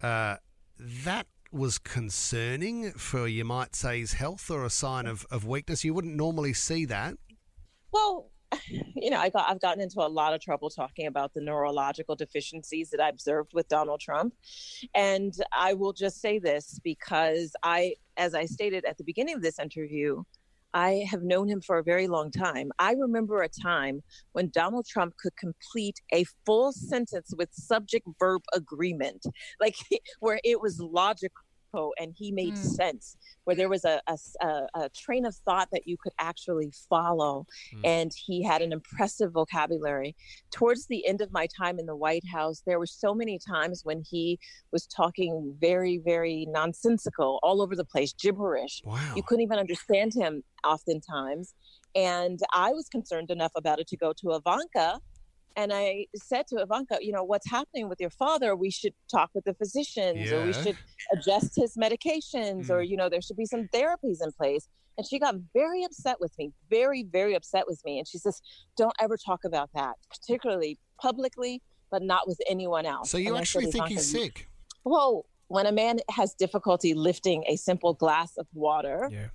Uh, 0.00 0.36
that 0.78 1.26
was 1.50 1.78
concerning 1.78 2.92
for, 2.92 3.26
you 3.26 3.44
might 3.44 3.74
say, 3.74 3.98
his 3.98 4.12
health 4.12 4.50
or 4.50 4.64
a 4.64 4.70
sign 4.70 5.06
of, 5.06 5.26
of 5.30 5.44
weakness. 5.44 5.84
You 5.84 5.94
wouldn't 5.94 6.14
normally 6.14 6.52
see 6.52 6.84
that. 6.84 7.16
Well, 7.90 8.30
you 8.68 9.10
know, 9.10 9.18
I 9.18 9.28
got 9.28 9.48
I've 9.48 9.60
gotten 9.60 9.82
into 9.82 10.00
a 10.00 10.08
lot 10.08 10.34
of 10.34 10.40
trouble 10.40 10.70
talking 10.70 11.06
about 11.06 11.34
the 11.34 11.40
neurological 11.40 12.16
deficiencies 12.16 12.90
that 12.90 13.00
I 13.00 13.08
observed 13.08 13.52
with 13.54 13.68
Donald 13.68 14.00
Trump. 14.00 14.34
And 14.94 15.34
I 15.56 15.74
will 15.74 15.92
just 15.92 16.20
say 16.20 16.38
this 16.38 16.80
because 16.82 17.52
I 17.62 17.94
as 18.16 18.34
I 18.34 18.46
stated 18.46 18.84
at 18.84 18.98
the 18.98 19.04
beginning 19.04 19.34
of 19.34 19.42
this 19.42 19.58
interview, 19.58 20.22
I 20.74 21.06
have 21.10 21.22
known 21.22 21.48
him 21.48 21.62
for 21.62 21.78
a 21.78 21.82
very 21.82 22.06
long 22.06 22.30
time. 22.30 22.70
I 22.78 22.92
remember 22.92 23.40
a 23.42 23.48
time 23.48 24.02
when 24.32 24.50
Donald 24.50 24.86
Trump 24.86 25.16
could 25.16 25.34
complete 25.36 26.00
a 26.12 26.24
full 26.44 26.70
sentence 26.70 27.32
with 27.36 27.48
subject 27.52 28.06
verb 28.18 28.42
agreement, 28.52 29.24
like 29.58 29.76
where 30.20 30.38
it 30.44 30.60
was 30.60 30.78
logical 30.78 31.45
and 32.00 32.14
he 32.16 32.32
made 32.32 32.54
Mm. 32.54 32.76
sense, 32.80 33.16
where 33.44 33.56
there 33.56 33.68
was 33.68 33.84
a 33.84 34.00
a 34.74 34.88
train 35.04 35.24
of 35.26 35.34
thought 35.46 35.68
that 35.72 35.86
you 35.86 35.96
could 36.02 36.12
actually 36.18 36.70
follow. 36.90 37.46
Mm. 37.74 37.80
And 37.84 38.10
he 38.26 38.42
had 38.42 38.62
an 38.62 38.72
impressive 38.72 39.32
vocabulary. 39.32 40.14
Towards 40.50 40.86
the 40.86 41.06
end 41.06 41.20
of 41.20 41.30
my 41.32 41.46
time 41.60 41.78
in 41.78 41.86
the 41.86 41.96
White 41.96 42.26
House, 42.26 42.62
there 42.66 42.78
were 42.78 42.86
so 43.04 43.14
many 43.14 43.38
times 43.38 43.84
when 43.84 44.02
he 44.12 44.38
was 44.72 44.86
talking 44.86 45.54
very, 45.60 45.98
very 45.98 46.46
nonsensical, 46.48 47.38
all 47.42 47.60
over 47.62 47.74
the 47.76 47.84
place, 47.84 48.12
gibberish. 48.12 48.82
Wow. 48.84 49.14
You 49.16 49.22
couldn't 49.22 49.42
even 49.42 49.58
understand 49.58 50.14
him 50.14 50.42
oftentimes. 50.64 51.54
And 51.94 52.38
I 52.52 52.72
was 52.72 52.88
concerned 52.88 53.30
enough 53.30 53.52
about 53.56 53.78
it 53.80 53.86
to 53.88 53.96
go 53.96 54.12
to 54.20 54.32
Ivanka. 54.32 55.00
And 55.56 55.72
I 55.72 56.06
said 56.14 56.46
to 56.48 56.56
Ivanka, 56.56 56.98
you 57.00 57.12
know, 57.12 57.24
what's 57.24 57.50
happening 57.50 57.88
with 57.88 57.98
your 57.98 58.10
father? 58.10 58.54
We 58.54 58.70
should 58.70 58.92
talk 59.10 59.30
with 59.34 59.44
the 59.44 59.54
physicians 59.54 60.30
or 60.30 60.44
we 60.44 60.52
should 60.52 60.76
adjust 61.12 61.56
his 61.56 61.76
medications 61.76 62.68
or, 62.68 62.82
mm. 62.82 62.88
you 62.88 62.96
know, 62.96 63.08
there 63.08 63.22
should 63.22 63.38
be 63.38 63.46
some 63.46 63.66
therapies 63.74 64.18
in 64.22 64.30
place. 64.38 64.68
And 64.98 65.06
she 65.06 65.18
got 65.18 65.34
very 65.54 65.82
upset 65.84 66.20
with 66.20 66.32
me, 66.38 66.52
very, 66.70 67.04
very 67.10 67.34
upset 67.34 67.64
with 67.66 67.82
me. 67.84 67.98
And 67.98 68.06
she 68.06 68.18
says, 68.18 68.40
don't 68.76 68.94
ever 69.00 69.16
talk 69.16 69.44
about 69.44 69.70
that, 69.74 69.94
particularly 70.10 70.78
publicly, 71.00 71.62
but 71.90 72.02
not 72.02 72.28
with 72.28 72.40
anyone 72.48 72.84
else. 72.86 73.10
so 73.10 73.18
you 73.18 73.28
And 73.28 73.36
said, 73.36 73.40
actually 73.60 73.72
think 73.72 73.88
he's 73.88 74.10
sick? 74.10 74.48
well, 74.84 75.26
when 75.48 75.66
a 75.66 75.72
man 75.72 76.00
has 76.10 76.34
difficulty 76.34 76.92
lifting 76.92 77.44
a 77.46 77.56
simple 77.56 77.94
glass 77.94 78.36
of 78.36 78.46
water, 78.52 79.08
Yeah. 79.12 79.28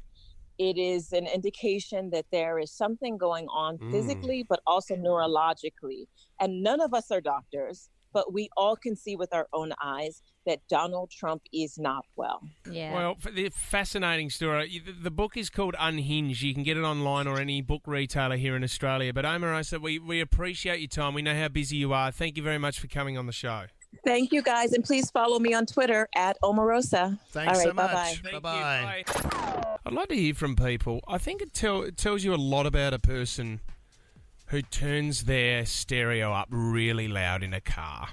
It 0.58 0.78
is 0.78 1.12
an 1.14 1.28
indication 1.28 2.10
that 2.12 2.26
there 2.32 2.60
is 2.60 2.72
something 2.72 3.18
going 3.18 3.48
on 3.48 3.78
Mm. 3.78 3.92
physically, 3.92 4.44
but 4.48 4.60
also 4.68 4.96
neurologically. 4.96 6.08
And 6.40 6.62
none 6.64 6.82
of 6.82 6.94
us 6.94 7.12
are 7.12 7.22
doctors, 7.22 7.90
but 8.14 8.34
we 8.34 8.50
all 8.58 8.76
can 8.76 8.96
see 8.96 9.16
with 9.16 9.34
our 9.34 9.48
own 9.54 9.74
eyes 9.82 10.22
that 10.46 10.60
Donald 10.68 11.10
Trump 11.12 11.44
is 11.54 11.78
not 11.78 12.04
well. 12.16 12.42
Yeah. 12.70 12.94
Well, 12.94 13.16
f- 13.24 13.34
the 13.34 13.50
fascinating 13.50 14.30
story. 14.30 14.80
The- 14.86 14.92
The 14.92 15.12
book 15.12 15.38
is 15.38 15.50
called 15.50 15.76
Unhinged. 15.80 16.42
You 16.42 16.54
can 16.54 16.64
get 16.64 16.78
it 16.78 16.84
online 16.84 17.28
or 17.28 17.40
any 17.40 17.62
book 17.62 17.84
retailer 17.86 18.38
here 18.38 18.56
in 18.56 18.64
Australia. 18.64 19.14
But 19.14 19.26
omar 19.26 19.54
Omarosa, 19.54 19.82
we, 19.82 20.00
we 20.00 20.20
appreciate 20.20 20.80
your 20.80 20.88
time. 20.90 21.14
We 21.14 21.22
know 21.22 21.36
how 21.36 21.48
busy 21.48 21.78
you 21.78 21.94
are. 21.94 22.12
Thank 22.12 22.38
you 22.38 22.44
very 22.44 22.58
much 22.58 22.80
for 22.80 22.88
coming 22.88 23.18
on 23.18 23.26
the 23.28 23.32
show. 23.34 23.66
Thank 24.04 24.32
you 24.32 24.42
guys, 24.42 24.74
and 24.74 24.84
please 24.84 25.12
follow 25.12 25.38
me 25.40 25.54
on 25.54 25.66
Twitter 25.66 26.08
at 26.16 26.38
Omarosa. 26.42 27.20
Thanks 27.30 27.58
All 27.58 27.64
so 27.64 27.68
right, 27.68 27.76
bye-bye. 27.76 28.18
much. 28.24 28.42
Bye-bye. 28.42 29.04
I'd 29.86 29.94
like 29.94 30.10
to 30.10 30.16
hear 30.16 30.34
from 30.34 30.56
people. 30.56 31.02
I 31.08 31.18
think 31.18 31.42
it, 31.42 31.54
tell, 31.54 31.84
it 31.84 31.98
tells 31.98 32.24
you 32.24 32.34
a 32.34 32.36
lot 32.36 32.66
about 32.66 32.94
a 32.94 33.00
person 33.00 33.60
who 34.48 34.62
turns 34.62 35.26
their 35.26 35.66
stereo 35.66 36.34
up 36.34 36.48
really 36.50 37.08
loud 37.08 37.44
in 37.44 37.54
a 37.54 37.62
car. 37.62 38.10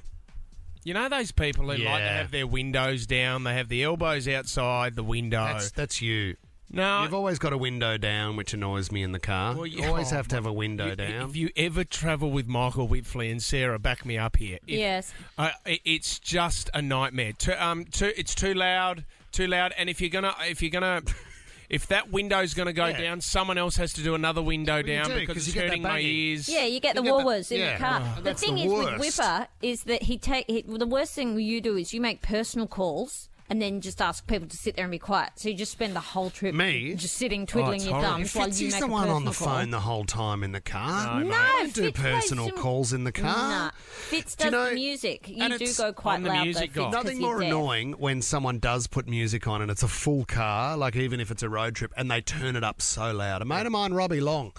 You 0.84 0.94
know 0.94 1.08
those 1.08 1.32
people 1.32 1.64
who 1.64 1.76
like 1.78 1.98
to 2.02 2.08
have 2.08 2.30
their 2.30 2.46
windows 2.46 3.06
down, 3.06 3.44
they 3.44 3.54
have 3.54 3.68
the 3.68 3.82
elbows 3.82 4.28
outside 4.28 4.94
the 4.94 5.02
window. 5.02 5.44
That's, 5.44 5.70
that's 5.72 6.00
you. 6.00 6.36
No, 6.70 7.02
You've 7.02 7.14
always 7.14 7.38
got 7.38 7.52
a 7.54 7.58
window 7.58 7.96
down, 7.96 8.36
which 8.36 8.52
annoys 8.52 8.92
me 8.92 9.02
in 9.02 9.12
the 9.12 9.18
car. 9.18 9.54
Well, 9.54 9.66
you- 9.66 9.82
you 9.82 9.88
always 9.88 10.12
oh, 10.12 10.16
have 10.16 10.28
to 10.28 10.34
have 10.34 10.44
a 10.46 10.52
window 10.52 10.88
you- 10.90 10.96
down. 10.96 11.30
If 11.30 11.36
you 11.36 11.48
ever 11.56 11.82
travel 11.82 12.30
with 12.30 12.46
Michael 12.46 12.86
Wipfli 12.88 13.30
and 13.32 13.42
Sarah, 13.42 13.78
back 13.78 14.04
me 14.04 14.18
up 14.18 14.36
here. 14.36 14.58
If- 14.66 14.78
yes. 14.78 15.12
I, 15.38 15.52
I- 15.64 15.80
it's 15.86 16.18
just 16.18 16.68
a 16.74 16.82
nightmare. 16.82 17.32
Too, 17.32 17.54
um, 17.58 17.84
too, 17.86 18.12
it's 18.16 18.34
too 18.34 18.52
loud, 18.52 19.04
too 19.32 19.46
loud. 19.46 19.72
And 19.78 19.88
if 19.88 20.00
you're 20.02 20.10
gonna, 20.10 20.34
if 20.46 20.60
you're 20.60 20.70
gonna, 20.70 21.00
if 21.70 21.86
that 21.86 22.10
window's 22.12 22.52
gonna 22.52 22.74
go 22.74 22.86
Yeah. 22.86 23.00
down, 23.00 23.20
someone 23.22 23.56
else 23.56 23.76
has 23.76 23.94
to 23.94 24.02
do 24.02 24.14
another 24.14 24.42
window 24.42 24.76
you 24.76 24.82
down 24.82 25.08
do, 25.08 25.14
because 25.14 25.34
'cause 25.36 25.36
it's 25.36 25.46
you 25.48 25.52
get 25.54 25.68
hurting 25.70 25.82
my 25.82 26.00
ears. 26.00 26.50
Yeah, 26.50 26.64
you 26.66 26.80
get 26.80 26.96
the 26.96 27.02
You 27.02 27.16
the- 27.16 27.24
Woolworths 27.24 27.50
in 27.50 27.60
yeah. 27.60 27.72
the 27.78 27.78
car. 27.82 28.14
Oh, 28.18 28.20
the 28.20 28.34
thing 28.34 28.56
the 28.56 28.64
is 28.64 28.70
with 28.72 28.84
worst. 29.00 29.18
Whipper 29.18 29.46
is 29.62 29.84
that 29.84 30.02
he 30.02 30.18
take 30.18 30.44
he, 30.46 30.62
the 30.62 30.86
worst 30.86 31.14
thing 31.14 31.38
you 31.40 31.62
do 31.62 31.76
is 31.78 31.94
you 31.94 32.00
make 32.02 32.20
personal 32.20 32.66
calls 32.66 33.30
and 33.50 33.60
then 33.62 33.80
just 33.80 34.00
ask 34.02 34.26
people 34.26 34.46
to 34.48 34.56
sit 34.56 34.76
there 34.76 34.84
and 34.84 34.92
be 34.92 34.98
quiet. 34.98 35.30
So 35.36 35.48
you 35.48 35.54
just 35.54 35.72
spend 35.72 35.94
the 35.96 36.00
whole 36.00 36.30
trip 36.30 36.54
Me? 36.54 36.94
just 36.94 37.16
sitting 37.16 37.42
oh, 37.42 37.46
twiddling 37.46 37.76
it's 37.76 37.84
your 37.86 37.94
horrible. 37.94 38.10
thumbs 38.16 38.34
while 38.34 38.46
you 38.48 38.52
Fitzy's 38.52 38.72
make 38.72 38.80
the 38.80 38.86
a 38.86 38.90
one 38.90 39.08
on 39.08 39.24
the 39.24 39.30
personal 39.30 39.48
call. 39.48 39.58
phone 39.60 39.70
the 39.70 39.80
whole 39.80 40.04
time 40.04 40.42
in 40.44 40.52
the 40.52 40.60
car. 40.60 41.24
No, 41.24 41.34
I 41.34 41.48
don't 41.62 41.74
do 41.74 41.82
Fitz 41.84 42.00
plays 42.00 42.14
personal 42.14 42.48
some- 42.48 42.56
calls 42.58 42.92
in 42.92 43.04
the 43.04 43.12
car. 43.12 43.24
Nah, 43.48 43.70
Fitz 43.88 44.34
Do 44.36 44.44
you 44.44 44.50
does 44.50 44.52
know- 44.64 44.68
the 44.70 44.74
music. 44.74 45.28
You 45.28 45.48
do 45.48 45.54
it's- 45.54 45.78
go 45.78 45.92
quite 45.92 46.16
I'm 46.16 46.22
the 46.24 46.28
loud 46.30 46.44
music 46.44 46.72
though, 46.74 46.84
guy. 46.84 46.90
Nothing 46.90 47.20
you're 47.20 47.30
more 47.30 47.40
deaf. 47.40 47.48
annoying 47.48 47.92
when 47.92 48.22
someone 48.22 48.58
does 48.58 48.86
put 48.86 49.08
music 49.08 49.46
on 49.46 49.62
and 49.62 49.70
it's 49.70 49.82
a 49.82 49.88
full 49.88 50.24
car, 50.24 50.76
like 50.76 50.96
even 50.96 51.20
if 51.20 51.30
it's 51.30 51.42
a 51.42 51.48
road 51.48 51.74
trip, 51.74 51.92
and 51.96 52.10
they 52.10 52.20
turn 52.20 52.56
it 52.56 52.64
up 52.64 52.82
so 52.82 53.12
loud. 53.12 53.42
A 53.42 53.44
mate 53.44 53.66
of 53.66 53.72
mine, 53.72 53.92
Robbie 53.94 54.20
Long, 54.20 54.52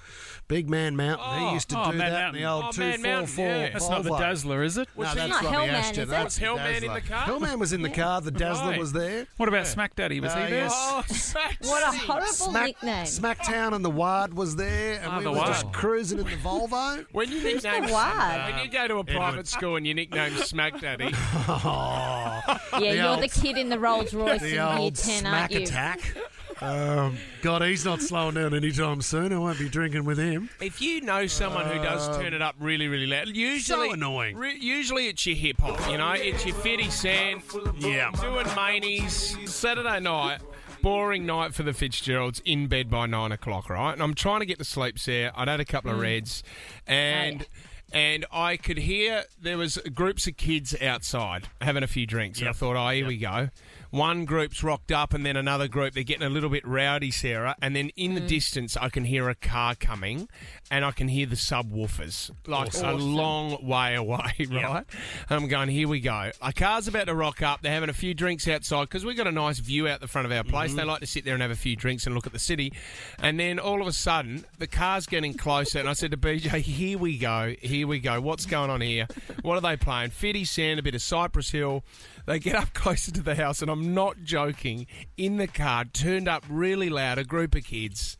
Big 0.47 0.69
Man 0.69 0.95
Mountain, 0.95 1.27
Oh, 1.29 1.47
he 1.49 1.53
used 1.53 1.69
to 1.69 1.79
oh, 1.79 1.91
do 1.91 1.97
Man 1.97 2.11
that 2.11 2.19
Mountain. 2.33 2.35
in 2.35 2.41
the 2.41 2.49
old 2.49 2.65
Oh, 2.67 2.71
two 2.71 2.81
Man 2.81 2.97
four 2.97 3.11
Mountain, 3.11 3.45
yeah. 3.45 3.69
That's 3.69 3.89
not 3.89 4.03
the 4.03 4.09
Volvo. 4.09 4.19
Dazzler, 4.19 4.63
is 4.63 4.77
it? 4.77 4.87
No, 4.97 5.03
that's 5.03 5.15
Not 5.15 5.43
Robbie 5.43 5.55
Hellman, 5.55 5.69
Ashton. 5.73 5.91
is 5.93 5.99
it? 5.99 6.07
That's 6.09 6.39
Was 6.39 6.49
Hellman 6.49 6.81
in 6.83 6.93
the 6.93 7.01
car? 7.01 7.27
Hellman 7.27 7.59
was 7.59 7.73
in 7.73 7.81
the 7.81 7.89
car. 7.89 8.21
The 8.21 8.31
Dazzler 8.31 8.71
Right. 8.71 8.78
Was 8.79 8.93
there. 8.93 9.27
What 9.37 9.49
about 9.49 9.67
Smack 9.67 9.95
Daddy? 9.95 10.19
Was 10.19 10.31
Uh, 10.33 10.37
he 10.45 10.51
there? 10.51 10.63
yes. 10.63 10.73
Oh, 10.75 11.03
Smack 11.13 11.57
What 11.61 11.83
a 11.93 11.97
horrible 11.97 12.31
Smack, 12.31 12.65
nickname. 12.67 13.05
Smacktown 13.05 13.73
and 13.73 13.83
the 13.85 13.89
Ward 13.89 14.33
was 14.33 14.55
there, 14.55 14.99
and 15.01 15.07
Ah, 15.11 15.17
we 15.19 15.23
the 15.25 15.31
were 15.31 15.45
just 15.45 15.71
cruising 15.71 16.19
in 16.19 16.25
the 16.25 16.31
Volvo. 16.37 17.05
When 17.11 17.31
you 17.31 17.43
nickname 17.43 17.85
the 17.87 17.93
word? 17.93 18.53
when 18.53 18.63
you 18.65 18.71
go 18.71 18.87
to 18.87 18.95
a 18.97 19.03
private 19.03 19.47
school 19.47 19.75
and 19.75 19.85
you 19.85 19.93
nickname 19.93 20.35
Smack 20.37 20.79
Daddy, 20.79 21.09
oh, 21.47 22.41
Yeah, 22.73 22.79
The 22.79 22.95
you're 22.95 23.07
old- 23.07 23.21
the 23.23 23.27
kid 23.27 23.57
in 23.57 23.69
the 23.69 23.79
Rolls 23.79 24.13
Royce 24.13 24.41
in 24.41 24.47
the 24.49 24.53
year 24.55 24.63
old 24.63 24.95
10, 24.95 25.19
smack 25.21 25.33
aren't 25.41 25.51
you? 25.53 25.59
attack. 25.59 26.15
Um, 26.61 27.17
God, 27.41 27.61
he's 27.61 27.85
not 27.85 28.01
slowing 28.01 28.35
down 28.35 28.53
anytime 28.53 29.01
soon. 29.01 29.31
I 29.31 29.37
won't 29.37 29.59
be 29.59 29.69
drinking 29.69 30.03
with 30.05 30.17
him. 30.17 30.49
if 30.61 30.81
you 30.81 31.01
know 31.01 31.25
someone 31.27 31.65
who 31.67 31.81
does 31.81 32.07
turn 32.17 32.33
it 32.33 32.41
up 32.41 32.55
really, 32.59 32.87
really 32.87 33.07
loud, 33.07 33.27
usually 33.29 33.87
So 33.89 33.93
annoying. 33.93 34.35
re- 34.35 34.57
usually 34.59 35.07
it's 35.07 35.25
your 35.25 35.35
hip 35.37 35.61
hop. 35.61 35.89
You 35.89 35.97
know, 35.97 36.11
it's 36.11 36.45
your 36.45 36.55
Fifty 36.55 36.89
Cent, 36.89 37.43
Yeah. 37.77 38.11
doing 38.19 38.45
manies. 38.55 39.37
Saturday 39.45 39.99
night. 39.99 40.39
Boring 40.81 41.25
night 41.25 41.53
for 41.53 41.63
the 41.63 41.73
Fitzgeralds 41.73 42.41
in 42.45 42.67
bed 42.67 42.89
by 42.89 43.05
nine 43.05 43.33
o'clock, 43.33 43.69
right? 43.69 43.91
And 43.91 44.01
I'm 44.01 44.13
trying 44.13 44.39
to 44.39 44.45
get 44.45 44.59
to 44.59 44.63
sleep, 44.63 44.97
Sarah. 44.97 45.33
I'd 45.35 45.49
had 45.49 45.59
a 45.59 45.65
couple 45.65 45.91
of 45.91 45.99
reds, 45.99 46.41
and 46.87 47.45
and 47.91 48.25
I 48.31 48.55
could 48.55 48.77
hear 48.77 49.23
there 49.41 49.57
was 49.57 49.77
groups 49.93 50.25
of 50.27 50.37
kids 50.37 50.73
outside 50.81 51.49
having 51.59 51.83
a 51.83 51.87
few 51.87 52.05
drinks. 52.05 52.39
And 52.39 52.47
I 52.47 52.53
thought, 52.53 52.77
oh, 52.77 52.89
here 52.91 53.05
we 53.07 53.17
go. 53.17 53.49
One 53.91 54.25
group's 54.25 54.63
rocked 54.63 54.91
up, 54.91 55.13
and 55.13 55.25
then 55.25 55.35
another 55.35 55.67
group. 55.67 55.93
They're 55.93 56.03
getting 56.03 56.25
a 56.25 56.29
little 56.29 56.49
bit 56.49 56.67
rowdy, 56.67 57.11
Sarah. 57.11 57.55
And 57.61 57.75
then 57.75 57.89
in 57.95 58.15
the 58.15 58.21
mm. 58.21 58.27
distance, 58.27 58.77
I 58.77 58.89
can 58.89 59.05
hear 59.05 59.29
a 59.29 59.35
car 59.35 59.75
coming, 59.75 60.29
and 60.69 60.85
I 60.85 60.91
can 60.91 61.07
hear 61.07 61.25
the 61.25 61.35
subwoofers 61.35 62.31
like 62.47 62.73
a 62.75 62.93
long 62.93 63.65
way 63.65 63.95
away, 63.95 64.33
right? 64.49 64.85
And 65.29 65.43
I'm 65.43 65.47
going, 65.47 65.69
here 65.69 65.87
we 65.87 65.99
go. 65.99 66.31
A 66.41 66.53
car's 66.53 66.87
about 66.87 67.05
to 67.05 67.15
rock 67.15 67.41
up. 67.41 67.61
They're 67.61 67.71
having 67.71 67.89
a 67.89 67.93
few 67.93 68.13
drinks 68.13 68.47
outside 68.47 68.83
because 68.83 69.05
we've 69.05 69.17
got 69.17 69.27
a 69.27 69.31
nice 69.31 69.59
view 69.59 69.87
out 69.87 70.01
the 70.01 70.07
front 70.07 70.25
of 70.25 70.31
our 70.31 70.43
place. 70.43 70.73
They 70.73 70.81
mm-hmm. 70.81 70.89
like 70.89 70.99
to 71.01 71.07
sit 71.07 71.25
there 71.25 71.33
and 71.33 71.41
have 71.41 71.51
a 71.51 71.55
few 71.55 71.75
drinks 71.75 72.05
and 72.05 72.15
look 72.15 72.27
at 72.27 72.33
the 72.33 72.39
city. 72.39 72.73
And 73.19 73.39
then 73.39 73.59
all 73.59 73.81
of 73.81 73.87
a 73.87 73.91
sudden, 73.91 74.45
the 74.57 74.67
car's 74.67 75.05
getting 75.05 75.33
closer, 75.33 75.79
and 75.79 75.89
I 75.89 75.93
said 75.93 76.11
to 76.11 76.17
BJ, 76.17 76.61
here 76.61 76.97
we 76.97 77.17
go, 77.17 77.55
here 77.61 77.87
we 77.87 77.99
go. 77.99 78.21
What's 78.21 78.45
going 78.45 78.69
on 78.69 78.81
here? 78.81 79.07
What 79.41 79.55
are 79.55 79.61
they 79.61 79.77
playing? 79.77 80.11
Fitty 80.11 80.45
Sand, 80.45 80.79
a 80.79 80.83
bit 80.83 80.95
of 80.95 81.01
Cypress 81.01 81.51
Hill. 81.51 81.83
They 82.25 82.39
get 82.39 82.55
up 82.55 82.73
closer 82.73 83.11
to 83.11 83.21
the 83.21 83.35
house, 83.35 83.61
and 83.61 83.71
I'm 83.71 83.78
not 83.79 84.23
joking. 84.23 84.87
In 85.17 85.37
the 85.37 85.47
car, 85.47 85.85
turned 85.85 86.27
up 86.27 86.45
really 86.49 86.89
loud, 86.89 87.17
a 87.17 87.23
group 87.23 87.55
of 87.55 87.63
kids. 87.63 88.17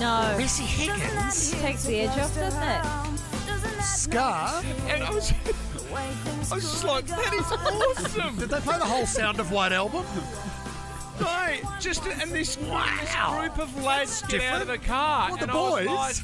No. 0.00 0.34
Missy 0.38 0.64
Higgins, 0.64 1.50
Takes 1.60 1.84
the 1.84 2.00
edge 2.00 2.18
off, 2.18 2.34
doesn't 2.34 2.62
it? 2.62 3.82
Scar. 3.82 4.62
And 4.88 5.02
I 5.02 5.10
was, 5.10 5.32
I 6.52 6.54
was 6.54 6.64
just 6.64 6.84
like, 6.84 7.06
that 7.06 7.34
is 7.34 8.06
awesome. 8.06 8.36
Did 8.36 8.50
they 8.50 8.60
play 8.60 8.78
the 8.78 8.84
whole 8.84 9.06
Sound 9.06 9.40
of 9.40 9.50
White 9.50 9.72
album? 9.72 10.04
No, 11.20 11.56
just 11.80 12.06
and 12.06 12.30
this, 12.30 12.56
this 12.56 13.14
group 13.26 13.58
of 13.58 13.84
lads 13.84 14.22
get 14.22 14.42
out 14.42 14.62
of 14.62 14.68
the 14.68 14.78
car. 14.78 15.30
What, 15.30 15.40
the 15.40 15.46
boys? 15.46 15.86
like, 15.86 16.16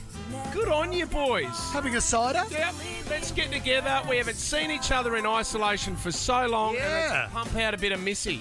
Good 0.52 0.68
on 0.68 0.92
you, 0.92 1.06
boys. 1.06 1.46
Having 1.72 1.96
a 1.96 2.00
cider? 2.00 2.42
Yep, 2.50 2.74
let's 3.10 3.30
get 3.32 3.50
together. 3.52 4.02
We 4.08 4.16
haven't 4.16 4.36
seen 4.36 4.70
each 4.70 4.90
other 4.92 5.16
in 5.16 5.26
isolation 5.26 5.96
for 5.96 6.10
so 6.12 6.46
long. 6.46 6.70
And 6.76 6.84
Yeah. 6.84 7.20
let's 7.22 7.32
pump 7.32 7.56
out 7.56 7.74
a 7.74 7.78
bit 7.78 7.92
of 7.92 8.00
Missy. 8.02 8.40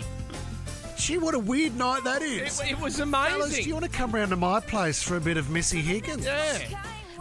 Gee, 0.97 1.17
what 1.17 1.33
a 1.33 1.39
weird 1.39 1.75
night 1.75 2.03
that 2.03 2.21
is. 2.21 2.59
It, 2.61 2.71
it 2.71 2.79
was 2.79 2.99
amazing. 2.99 3.41
Alice, 3.41 3.55
do 3.55 3.61
you 3.63 3.73
want 3.73 3.85
to 3.85 3.91
come 3.91 4.11
round 4.11 4.29
to 4.29 4.35
my 4.37 4.59
place 4.59 5.01
for 5.03 5.17
a 5.17 5.21
bit 5.21 5.37
of 5.37 5.49
Missy 5.49 5.81
Higgins? 5.81 6.25
yeah. 6.25 6.59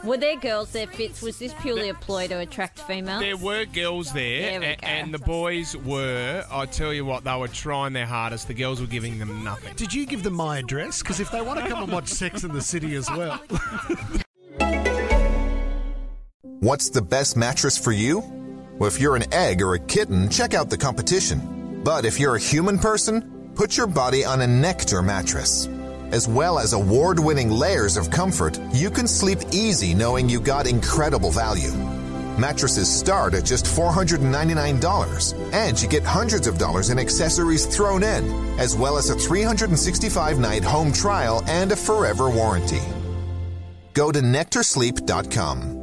Were 0.04 0.16
there 0.16 0.36
girls 0.36 0.72
there, 0.72 0.88
Fitz? 0.88 1.22
Was 1.22 1.38
this 1.38 1.54
purely 1.60 1.88
a 1.88 1.94
ploy 1.94 2.26
to 2.26 2.38
attract 2.40 2.80
females? 2.80 3.20
There 3.20 3.36
were 3.36 3.64
girls 3.66 4.12
there, 4.12 4.50
There 4.50 4.60
we 4.60 4.66
a- 4.66 4.76
go. 4.76 4.86
and 4.86 5.14
the 5.14 5.18
boys 5.20 5.76
were. 5.76 6.44
I 6.50 6.66
tell 6.66 6.92
you 6.92 7.04
what, 7.04 7.22
they 7.22 7.36
were 7.36 7.46
trying 7.46 7.92
their 7.92 8.06
hardest. 8.06 8.48
The 8.48 8.54
girls 8.54 8.80
were 8.80 8.88
giving 8.88 9.18
them 9.20 9.44
nothing. 9.44 9.74
Did 9.76 9.94
you 9.94 10.04
give 10.06 10.24
them 10.24 10.34
my 10.34 10.58
address? 10.58 11.02
Because 11.02 11.20
if 11.20 11.30
they 11.30 11.40
want 11.40 11.60
to 11.60 11.68
come 11.68 11.84
and 11.84 11.92
watch 11.92 12.08
Sex 12.08 12.42
in 12.42 12.52
the 12.52 12.60
City 12.60 12.96
as 12.96 13.08
well. 13.10 13.40
What's 16.60 16.90
the 16.90 17.02
best 17.02 17.36
mattress 17.36 17.78
for 17.78 17.92
you? 17.92 18.20
Well, 18.78 18.88
if 18.88 19.00
you're 19.00 19.14
an 19.16 19.32
egg 19.32 19.62
or 19.62 19.74
a 19.74 19.78
kitten, 19.78 20.28
check 20.28 20.52
out 20.54 20.68
the 20.70 20.78
competition. 20.78 21.80
But 21.84 22.04
if 22.04 22.18
you're 22.18 22.34
a 22.36 22.40
human 22.40 22.78
person, 22.78 23.50
put 23.54 23.76
your 23.76 23.86
body 23.86 24.24
on 24.24 24.40
a 24.40 24.46
Nectar 24.46 25.02
mattress. 25.02 25.68
As 26.12 26.28
well 26.28 26.58
as 26.58 26.74
award 26.74 27.18
winning 27.18 27.50
layers 27.50 27.96
of 27.96 28.10
comfort, 28.10 28.60
you 28.70 28.90
can 28.90 29.08
sleep 29.08 29.38
easy 29.50 29.94
knowing 29.94 30.28
you 30.28 30.40
got 30.40 30.66
incredible 30.66 31.30
value. 31.30 31.72
Mattresses 32.38 32.86
start 32.86 33.32
at 33.32 33.46
just 33.46 33.64
$499, 33.64 35.52
and 35.54 35.80
you 35.80 35.88
get 35.88 36.02
hundreds 36.02 36.46
of 36.46 36.58
dollars 36.58 36.90
in 36.90 36.98
accessories 36.98 37.64
thrown 37.64 38.02
in, 38.02 38.30
as 38.58 38.76
well 38.76 38.98
as 38.98 39.08
a 39.08 39.14
365 39.14 40.38
night 40.38 40.62
home 40.62 40.92
trial 40.92 41.42
and 41.46 41.72
a 41.72 41.76
forever 41.76 42.28
warranty. 42.28 42.82
Go 43.94 44.12
to 44.12 44.20
nectarsleep.com. 44.20 45.81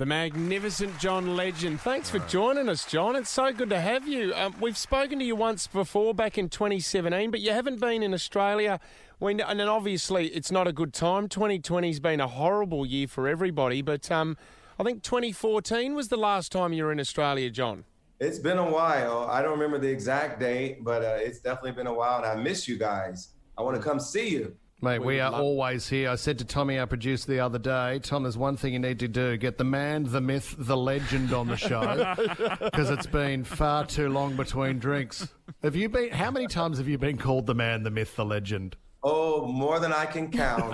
The 0.00 0.06
magnificent 0.06 0.98
John 0.98 1.36
Legend. 1.36 1.78
Thanks 1.78 2.08
for 2.08 2.20
joining 2.20 2.70
us, 2.70 2.86
John. 2.86 3.16
It's 3.16 3.28
so 3.28 3.52
good 3.52 3.68
to 3.68 3.78
have 3.78 4.08
you. 4.08 4.32
Um, 4.34 4.54
we've 4.58 4.78
spoken 4.78 5.18
to 5.18 5.24
you 5.26 5.36
once 5.36 5.66
before, 5.66 6.14
back 6.14 6.38
in 6.38 6.48
2017, 6.48 7.30
but 7.30 7.40
you 7.40 7.52
haven't 7.52 7.80
been 7.80 8.02
in 8.02 8.14
Australia. 8.14 8.80
When, 9.18 9.42
and 9.42 9.60
then 9.60 9.68
obviously, 9.68 10.28
it's 10.28 10.50
not 10.50 10.66
a 10.66 10.72
good 10.72 10.94
time. 10.94 11.28
2020's 11.28 12.00
been 12.00 12.18
a 12.18 12.28
horrible 12.28 12.86
year 12.86 13.08
for 13.08 13.28
everybody, 13.28 13.82
but 13.82 14.10
um, 14.10 14.38
I 14.78 14.84
think 14.84 15.02
2014 15.02 15.94
was 15.94 16.08
the 16.08 16.16
last 16.16 16.50
time 16.50 16.72
you 16.72 16.84
were 16.84 16.92
in 16.92 16.98
Australia, 16.98 17.50
John. 17.50 17.84
It's 18.20 18.38
been 18.38 18.56
a 18.56 18.70
while. 18.70 19.28
I 19.30 19.42
don't 19.42 19.52
remember 19.52 19.76
the 19.76 19.90
exact 19.90 20.40
date, 20.40 20.82
but 20.82 21.04
uh, 21.04 21.18
it's 21.20 21.40
definitely 21.40 21.72
been 21.72 21.88
a 21.88 21.92
while, 21.92 22.24
and 22.24 22.26
I 22.26 22.42
miss 22.42 22.66
you 22.66 22.78
guys. 22.78 23.34
I 23.58 23.60
want 23.60 23.76
to 23.76 23.82
come 23.82 24.00
see 24.00 24.30
you. 24.30 24.56
Mate, 24.82 25.00
we, 25.00 25.06
We 25.06 25.20
are 25.20 25.30
love- 25.30 25.42
always 25.42 25.88
here. 25.88 26.08
I 26.08 26.14
said 26.14 26.38
to 26.38 26.44
Tommy, 26.44 26.78
our 26.78 26.86
producer, 26.86 27.30
the 27.30 27.40
other 27.40 27.58
day, 27.58 27.98
Tom, 28.02 28.22
there's 28.22 28.38
one 28.38 28.56
thing 28.56 28.72
you 28.72 28.78
need 28.78 28.98
to 29.00 29.08
do 29.08 29.36
get 29.36 29.58
the 29.58 29.64
man, 29.64 30.04
the 30.04 30.22
myth, 30.22 30.54
the 30.58 30.76
legend 30.76 31.34
on 31.34 31.48
the 31.48 31.56
show 31.56 32.14
because 32.62 32.88
it's 32.88 33.06
been 33.06 33.44
far 33.44 33.84
too 33.84 34.08
long 34.08 34.36
between 34.36 34.78
drinks. 34.78 35.28
Have 35.62 35.76
you 35.76 35.90
been, 35.90 36.10
how 36.10 36.30
many 36.30 36.46
times 36.46 36.78
have 36.78 36.88
you 36.88 36.96
been 36.96 37.18
called 37.18 37.46
the 37.46 37.54
man, 37.54 37.82
the 37.82 37.90
myth, 37.90 38.16
the 38.16 38.24
legend? 38.24 38.76
Oh, 39.02 39.46
more 39.46 39.80
than 39.80 39.92
I 39.92 40.06
can 40.06 40.30
count. 40.30 40.64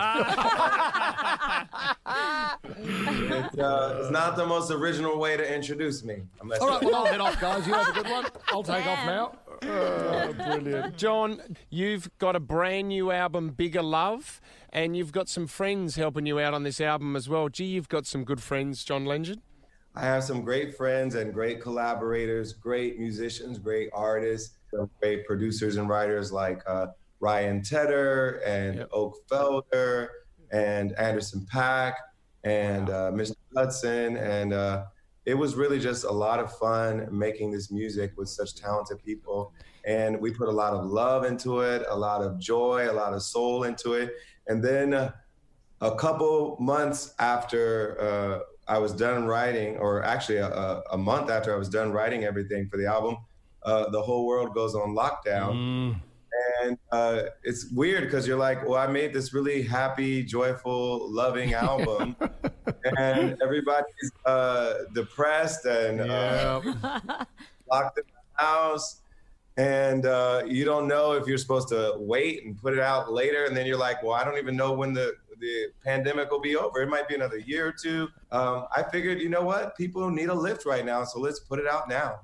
it, 2.68 3.58
uh, 3.58 3.98
it's 4.00 4.10
not 4.10 4.36
the 4.36 4.46
most 4.46 4.70
original 4.70 5.18
way 5.18 5.36
to 5.36 5.54
introduce 5.54 6.02
me. 6.04 6.22
All 6.40 6.48
right, 6.68 6.82
well, 6.82 6.94
I'll 6.96 7.04
head 7.06 7.20
off, 7.20 7.40
guys. 7.40 7.66
You 7.66 7.74
have 7.74 7.88
a 7.88 7.92
good 7.92 8.08
one. 8.10 8.26
I'll 8.48 8.62
take 8.64 8.86
off 8.86 9.04
now. 9.06 9.32
Brilliant. 9.60 10.96
John, 10.96 11.40
you've 11.70 12.10
got 12.18 12.36
a 12.36 12.40
brand 12.40 12.88
new 12.88 13.10
album, 13.10 13.50
Bigger 13.50 13.82
Love, 13.82 14.40
and 14.72 14.96
you've 14.96 15.12
got 15.12 15.28
some 15.28 15.46
friends 15.46 15.96
helping 15.96 16.26
you 16.26 16.38
out 16.38 16.54
on 16.54 16.62
this 16.62 16.80
album 16.80 17.16
as 17.16 17.28
well. 17.28 17.48
Gee, 17.48 17.64
you've 17.64 17.88
got 17.88 18.06
some 18.06 18.24
good 18.24 18.42
friends, 18.42 18.84
John 18.84 19.04
Legend. 19.04 19.40
I 19.94 20.02
have 20.02 20.24
some 20.24 20.42
great 20.42 20.76
friends 20.76 21.14
and 21.14 21.32
great 21.32 21.62
collaborators, 21.62 22.52
great 22.52 22.98
musicians, 22.98 23.58
great 23.58 23.88
artists, 23.94 24.58
great 25.00 25.26
producers 25.26 25.76
and 25.76 25.88
writers 25.88 26.30
like 26.32 26.62
uh, 26.66 26.88
Ryan 27.20 27.62
Tedder 27.62 28.42
and 28.44 28.76
Yep. 28.76 28.88
Oak 28.92 29.14
Felder 29.28 30.08
and 30.52 30.92
Anderson 30.98 31.46
.Paak 31.52 31.94
and 32.44 32.90
uh, 32.90 33.10
Mr. 33.10 33.36
Hudson. 33.56 34.18
And 34.18 34.52
uh, 34.52 34.84
it 35.26 35.34
was 35.34 35.56
really 35.56 35.80
just 35.80 36.04
a 36.04 36.10
lot 36.10 36.38
of 36.38 36.56
fun 36.56 37.08
making 37.10 37.50
this 37.50 37.70
music 37.70 38.12
with 38.16 38.28
such 38.28 38.54
talented 38.54 39.02
people. 39.04 39.52
And 39.84 40.20
we 40.20 40.30
put 40.30 40.48
a 40.48 40.52
lot 40.52 40.72
of 40.72 40.86
love 40.86 41.24
into 41.24 41.60
it, 41.60 41.84
a 41.88 41.96
lot 41.96 42.22
of 42.22 42.38
joy, 42.38 42.88
a 42.90 42.94
lot 42.94 43.12
of 43.12 43.22
soul 43.22 43.64
into 43.64 43.94
it. 43.94 44.14
And 44.46 44.62
then 44.62 44.94
uh, 44.94 45.12
a 45.80 45.94
couple 45.96 46.56
months 46.60 47.12
after 47.18 48.00
uh, 48.00 48.38
I 48.72 48.78
was 48.78 48.92
done 48.92 49.26
writing, 49.26 49.76
or 49.78 50.04
actually 50.04 50.38
a, 50.38 50.82
a, 50.90 50.98
month 50.98 51.30
after 51.30 51.54
I 51.54 51.56
was 51.56 51.68
done 51.68 51.92
writing 51.92 52.24
everything 52.24 52.68
for 52.68 52.76
the 52.76 52.86
album, 52.86 53.18
uh, 53.62 53.90
the 53.90 54.02
whole 54.02 54.26
world 54.26 54.54
goes 54.54 54.74
on 54.74 54.94
lockdown. 54.94 56.00
And 56.62 56.78
uh, 56.92 57.22
it's 57.44 57.70
weird 57.70 58.04
because 58.04 58.26
you're 58.26 58.38
like, 58.38 58.66
well, 58.66 58.78
I 58.78 58.86
made 58.86 59.12
this 59.12 59.32
really 59.32 59.62
happy, 59.62 60.22
joyful, 60.22 61.10
loving 61.10 61.54
album. 61.66 62.16
and 62.98 63.36
everybody's 63.42 64.12
uh, 64.24 64.74
depressed 64.94 65.64
and 65.66 66.00
uh, 66.00 66.60
locked 67.70 67.98
in 67.98 68.04
the 68.06 68.44
house. 68.44 69.00
And 69.56 70.04
uh, 70.04 70.42
you 70.46 70.64
don't 70.64 70.86
know 70.86 71.12
if 71.12 71.26
you're 71.26 71.38
supposed 71.38 71.68
to 71.68 71.94
wait 71.98 72.44
and 72.44 72.60
put 72.60 72.74
it 72.74 72.80
out 72.80 73.12
later. 73.12 73.46
And 73.46 73.56
then 73.56 73.66
you're 73.66 73.78
like, 73.78 74.02
well, 74.02 74.12
I 74.12 74.24
don't 74.24 74.36
even 74.36 74.54
know 74.54 74.72
when 74.72 74.92
the, 74.92 75.14
the 75.40 75.68
pandemic 75.82 76.30
will 76.30 76.40
be 76.40 76.56
over. 76.56 76.82
It 76.82 76.88
might 76.88 77.08
be 77.08 77.14
another 77.14 77.38
year 77.38 77.68
or 77.68 77.72
two. 77.72 78.08
Um, 78.32 78.66
I 78.76 78.82
figured, 78.82 79.20
you 79.20 79.30
know 79.30 79.42
what? 79.42 79.76
People 79.76 80.10
need 80.10 80.28
a 80.28 80.34
lift 80.34 80.66
right 80.66 80.84
now. 80.84 81.04
So 81.04 81.20
let's 81.20 81.40
put 81.40 81.58
it 81.58 81.66
out 81.66 81.88
now. 81.88 82.20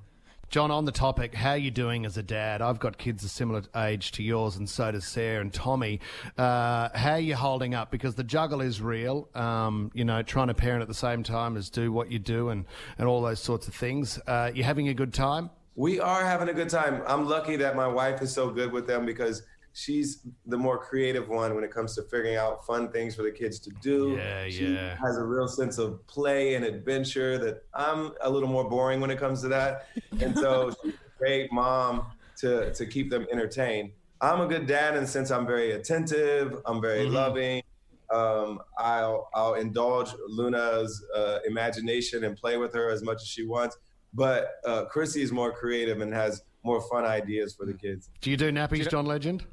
John, 0.53 0.69
on 0.69 0.85
the 0.85 0.91
topic, 0.91 1.33
how 1.33 1.53
are 1.53 1.57
you 1.57 1.71
doing 1.71 2.05
as 2.05 2.15
a 2.15 2.21
dad? 2.21 2.61
I've 2.61 2.79
got 2.79 2.99
kids 2.99 3.23
a 3.23 3.27
similar 3.27 3.63
age 3.75 4.11
to 4.11 4.21
yours, 4.21 4.55
and 4.55 4.69
so 4.69 4.91
does 4.91 5.03
Sarah 5.03 5.41
and 5.41 5.51
Tommy. 5.51 5.99
Uh, 6.37 6.89
how 6.93 7.13
are 7.13 7.19
you 7.19 7.35
holding 7.35 7.73
up? 7.73 7.89
Because 7.89 8.13
the 8.13 8.23
juggle 8.23 8.61
is 8.61 8.79
real. 8.79 9.27
Um, 9.33 9.89
you 9.95 10.05
know, 10.05 10.21
trying 10.21 10.49
to 10.49 10.53
parent 10.53 10.83
at 10.83 10.87
the 10.87 10.93
same 10.93 11.23
time 11.23 11.57
as 11.57 11.71
do 11.71 11.91
what 11.91 12.11
you 12.11 12.19
do, 12.19 12.49
and 12.49 12.65
and 12.99 13.07
all 13.07 13.23
those 13.23 13.39
sorts 13.39 13.67
of 13.67 13.73
things. 13.73 14.19
Uh, 14.27 14.51
you 14.53 14.63
having 14.63 14.89
a 14.89 14.93
good 14.93 15.11
time? 15.11 15.49
We 15.73 15.99
are 15.99 16.23
having 16.23 16.49
a 16.49 16.53
good 16.53 16.69
time. 16.69 17.01
I'm 17.07 17.27
lucky 17.27 17.55
that 17.55 17.75
my 17.75 17.87
wife 17.87 18.21
is 18.21 18.31
so 18.31 18.51
good 18.51 18.71
with 18.71 18.85
them 18.85 19.07
because 19.07 19.41
she's 19.73 20.21
the 20.45 20.57
more 20.57 20.77
creative 20.77 21.27
one 21.27 21.55
when 21.55 21.63
it 21.63 21.71
comes 21.71 21.95
to 21.95 22.03
figuring 22.03 22.37
out 22.37 22.65
fun 22.65 22.89
things 22.91 23.15
for 23.15 23.23
the 23.23 23.31
kids 23.31 23.59
to 23.59 23.71
do. 23.81 24.15
Yeah, 24.17 24.47
she 24.47 24.73
yeah. 24.73 24.95
has 25.03 25.17
a 25.17 25.23
real 25.23 25.47
sense 25.47 25.77
of 25.79 26.05
play 26.07 26.55
and 26.55 26.63
adventure 26.63 27.37
that 27.39 27.63
I'm 27.73 28.11
a 28.21 28.29
little 28.29 28.47
more 28.47 28.69
boring 28.69 29.01
when 29.01 29.09
it 29.09 29.19
comes 29.19 29.41
to 29.41 29.47
that. 29.49 29.87
And 30.21 30.37
so 30.37 30.71
she's 30.83 30.93
a 30.93 31.17
great 31.17 31.51
mom 31.51 32.05
to 32.37 32.73
to 32.73 32.85
keep 32.85 33.09
them 33.09 33.25
entertained. 33.31 33.91
I'm 34.21 34.41
a 34.41 34.47
good 34.47 34.67
dad 34.67 34.95
and 34.95 35.09
since 35.09 35.31
I'm 35.31 35.45
very 35.45 35.71
attentive, 35.71 36.61
I'm 36.65 36.79
very 36.79 37.05
loving. 37.09 37.63
Um, 38.11 38.59
I'll 38.77 39.29
I'll 39.33 39.55
indulge 39.55 40.11
Luna's 40.27 41.03
uh, 41.15 41.39
imagination 41.47 42.23
and 42.25 42.37
play 42.37 42.57
with 42.57 42.73
her 42.75 42.89
as 42.89 43.01
much 43.01 43.21
as 43.21 43.27
she 43.27 43.45
wants. 43.45 43.77
But 44.13 44.59
uh, 44.65 44.85
Chrissy 44.85 45.23
is 45.23 45.31
more 45.31 45.51
creative 45.51 46.01
and 46.01 46.13
has 46.13 46.43
more 46.63 46.79
fun 46.81 47.03
ideas 47.03 47.55
for 47.55 47.65
the 47.65 47.73
kids. 47.73 48.09
Do 48.21 48.29
you 48.29 48.37
do 48.37 48.51
nappies, 48.51 48.87
John 48.89 49.07
Legend? 49.07 49.43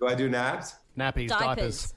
Do 0.00 0.06
I 0.06 0.14
do 0.14 0.28
naps? 0.28 0.76
Nappies, 0.98 1.28
diapers. 1.28 1.56
Diapers. 1.56 1.94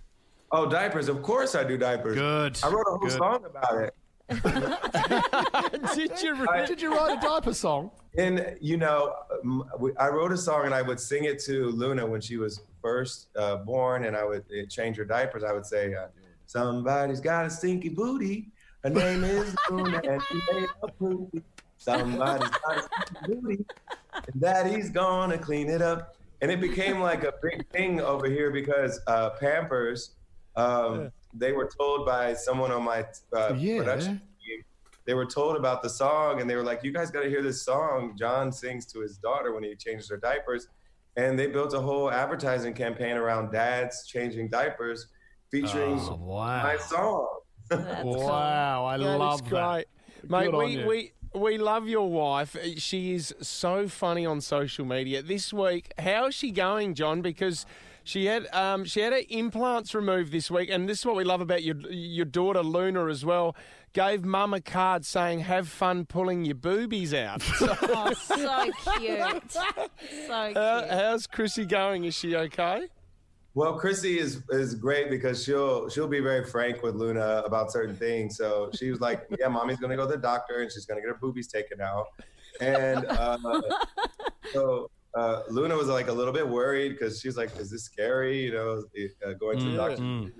Oh, 0.51 0.65
diapers. 0.69 1.09
Of 1.09 1.21
course 1.21 1.55
I 1.55 1.63
do 1.63 1.77
diapers. 1.77 2.15
Good. 2.15 2.59
I 2.63 2.69
wrote 2.69 2.85
a 2.87 2.91
whole 2.91 2.99
Good. 2.99 3.11
song 3.11 3.45
about 3.45 3.83
it. 3.83 3.93
Did 5.95 6.21
you? 6.21 6.47
Did 6.67 6.81
you 6.81 6.93
write 6.95 7.17
a 7.17 7.21
diaper 7.21 7.53
song? 7.53 7.91
And, 8.17 8.55
you 8.61 8.77
know, 8.77 9.15
um, 9.43 9.65
I 9.99 10.07
wrote 10.07 10.31
a 10.31 10.37
song 10.37 10.65
and 10.65 10.73
I 10.73 10.81
would 10.81 10.99
sing 10.99 11.25
it 11.25 11.39
to 11.45 11.67
Luna 11.69 12.05
when 12.05 12.21
she 12.21 12.37
was 12.37 12.61
first 12.81 13.27
uh, 13.35 13.57
born 13.57 14.05
and 14.05 14.15
I 14.15 14.23
would 14.23 14.45
uh, 14.51 14.65
change 14.67 14.97
her 14.97 15.05
diapers. 15.05 15.43
I 15.43 15.51
would 15.51 15.65
say, 15.65 15.93
uh, 15.93 16.07
Somebody's 16.49 17.19
got 17.19 17.45
a 17.45 17.49
stinky 17.51 17.89
booty. 17.89 18.49
Her 18.83 18.89
name 18.89 19.23
is 19.23 19.55
Luna 19.69 20.01
and 20.03 20.19
she 20.23 20.41
made 20.51 20.67
a 20.81 20.87
poopy. 20.87 21.43
Somebody's 21.77 22.49
got 22.49 22.77
a 22.77 22.81
stinky 22.81 23.35
booty. 23.35 23.65
And 24.13 24.41
daddy's 24.41 24.89
gonna 24.89 25.37
clean 25.37 25.69
it 25.69 25.83
up. 25.83 26.15
And 26.41 26.51
it 26.51 26.61
became 26.61 26.99
like 27.01 27.23
a 27.23 27.33
big 27.43 27.67
thing 27.69 27.99
over 27.99 28.27
here 28.27 28.51
because 28.51 28.99
uh, 29.07 29.31
Pampers, 29.31 30.15
um, 30.55 31.11
they 31.33 31.51
were 31.51 31.69
told 31.77 32.05
by 32.05 32.33
someone 32.33 32.71
on 32.71 32.83
my 32.83 33.05
uh, 33.35 33.53
Yeah. 33.55 33.77
production 33.77 34.21
team, 34.39 34.63
they 35.05 35.13
were 35.13 35.25
told 35.25 35.57
about 35.57 35.81
the 35.83 35.89
song 35.89 36.39
and 36.39 36.49
they 36.49 36.55
were 36.55 36.63
like, 36.63 36.83
you 36.83 36.91
guys 36.91 37.11
got 37.11 37.23
to 37.23 37.29
hear 37.29 37.41
this 37.41 37.63
song 37.63 38.15
John 38.17 38.51
sings 38.51 38.85
to 38.93 39.01
his 39.01 39.17
daughter 39.17 39.53
when 39.53 39.63
he 39.63 39.75
changes 39.75 40.09
her 40.09 40.17
diapers. 40.17 40.67
And 41.17 41.37
they 41.37 41.47
built 41.47 41.73
a 41.73 41.81
whole 41.81 42.09
advertising 42.09 42.73
campaign 42.73 43.17
around 43.17 43.51
dads 43.51 44.05
changing 44.07 44.49
diapers 44.49 45.07
featuring 45.51 45.97
Oh, 45.99 46.15
wow. 46.15 46.63
my 46.63 46.77
song. 46.77 47.27
That's 47.69 48.01
cool. 48.01 48.27
Wow, 48.27 48.85
I 48.85 48.97
That 48.97 49.03
is 49.03 49.19
love 49.19 49.49
that. 49.49 49.49
great. 49.49 49.85
Mate, 50.29 50.51
Good 50.51 50.57
we, 50.57 50.85
we 50.85 51.11
we 51.33 51.57
love 51.57 51.87
your 51.87 52.09
wife. 52.09 52.55
She 52.77 53.13
is 53.13 53.33
so 53.41 53.87
funny 53.87 54.25
on 54.25 54.41
social 54.41 54.85
media. 54.85 55.21
This 55.21 55.53
week, 55.53 55.91
how 55.97 56.27
is 56.27 56.35
she 56.35 56.51
going, 56.51 56.93
John? 56.95 57.21
Because 57.21 57.65
she 58.03 58.25
had 58.25 58.47
um, 58.53 58.85
she 58.85 59.01
had 59.01 59.13
her 59.13 59.21
implants 59.29 59.93
removed 59.93 60.31
this 60.31 60.49
week, 60.49 60.69
and 60.71 60.89
this 60.89 60.99
is 60.99 61.05
what 61.05 61.15
we 61.15 61.23
love 61.23 61.41
about 61.41 61.63
your 61.63 61.75
your 61.91 62.25
daughter 62.25 62.63
Luna 62.63 63.07
as 63.07 63.23
well. 63.23 63.55
Gave 63.93 64.23
mum 64.23 64.53
a 64.53 64.61
card 64.61 65.05
saying, 65.05 65.41
"Have 65.41 65.67
fun 65.67 66.05
pulling 66.05 66.45
your 66.45 66.55
boobies 66.55 67.13
out." 67.13 67.41
So, 67.41 67.75
Oh, 67.83 68.13
so 68.13 68.65
cute. 68.99 69.51
So 69.51 70.45
cute. 70.45 70.57
how's 70.57 71.27
Chrissy 71.27 71.65
going? 71.65 72.05
Is 72.05 72.15
she 72.15 72.35
okay? 72.35 72.87
Well, 73.55 73.73
Chrissy 73.79 74.19
is 74.19 74.43
is 74.51 74.75
great 74.75 75.09
because 75.09 75.43
she'll 75.43 75.89
she'll 75.89 76.07
be 76.07 76.19
very 76.19 76.45
frank 76.45 76.83
with 76.83 76.95
Luna 76.95 77.41
about 77.45 77.71
certain 77.71 77.95
things. 77.95 78.37
So 78.37 78.69
she 78.75 78.91
was 78.91 79.01
like, 79.01 79.25
"Yeah, 79.39 79.47
mommy's 79.47 79.77
gonna 79.77 79.95
go 79.95 80.05
to 80.05 80.11
the 80.11 80.21
doctor 80.21 80.61
and 80.61 80.71
she's 80.71 80.85
gonna 80.85 81.01
get 81.01 81.09
her 81.09 81.17
boobies 81.19 81.47
taken 81.47 81.81
out." 81.81 82.07
And 82.61 83.05
uh, 83.05 83.37
so 84.53 84.89
uh, 85.15 85.41
Luna 85.49 85.75
was 85.75 85.87
like 85.87 86.07
a 86.09 86.13
little 86.13 86.33
bit 86.33 86.47
worried 86.47 86.89
because 86.89 87.19
she 87.19 87.27
was 87.27 87.37
like, 87.37 87.55
"Is 87.57 87.71
this 87.71 87.83
scary?" 87.83 88.39
You 88.45 88.53
know, 88.53 88.83
uh, 89.25 89.33
going 89.33 89.57
to 89.59 89.65
the 89.71 89.77
doctor. 89.77 89.95
to 89.97 90.01
do. 90.25 90.31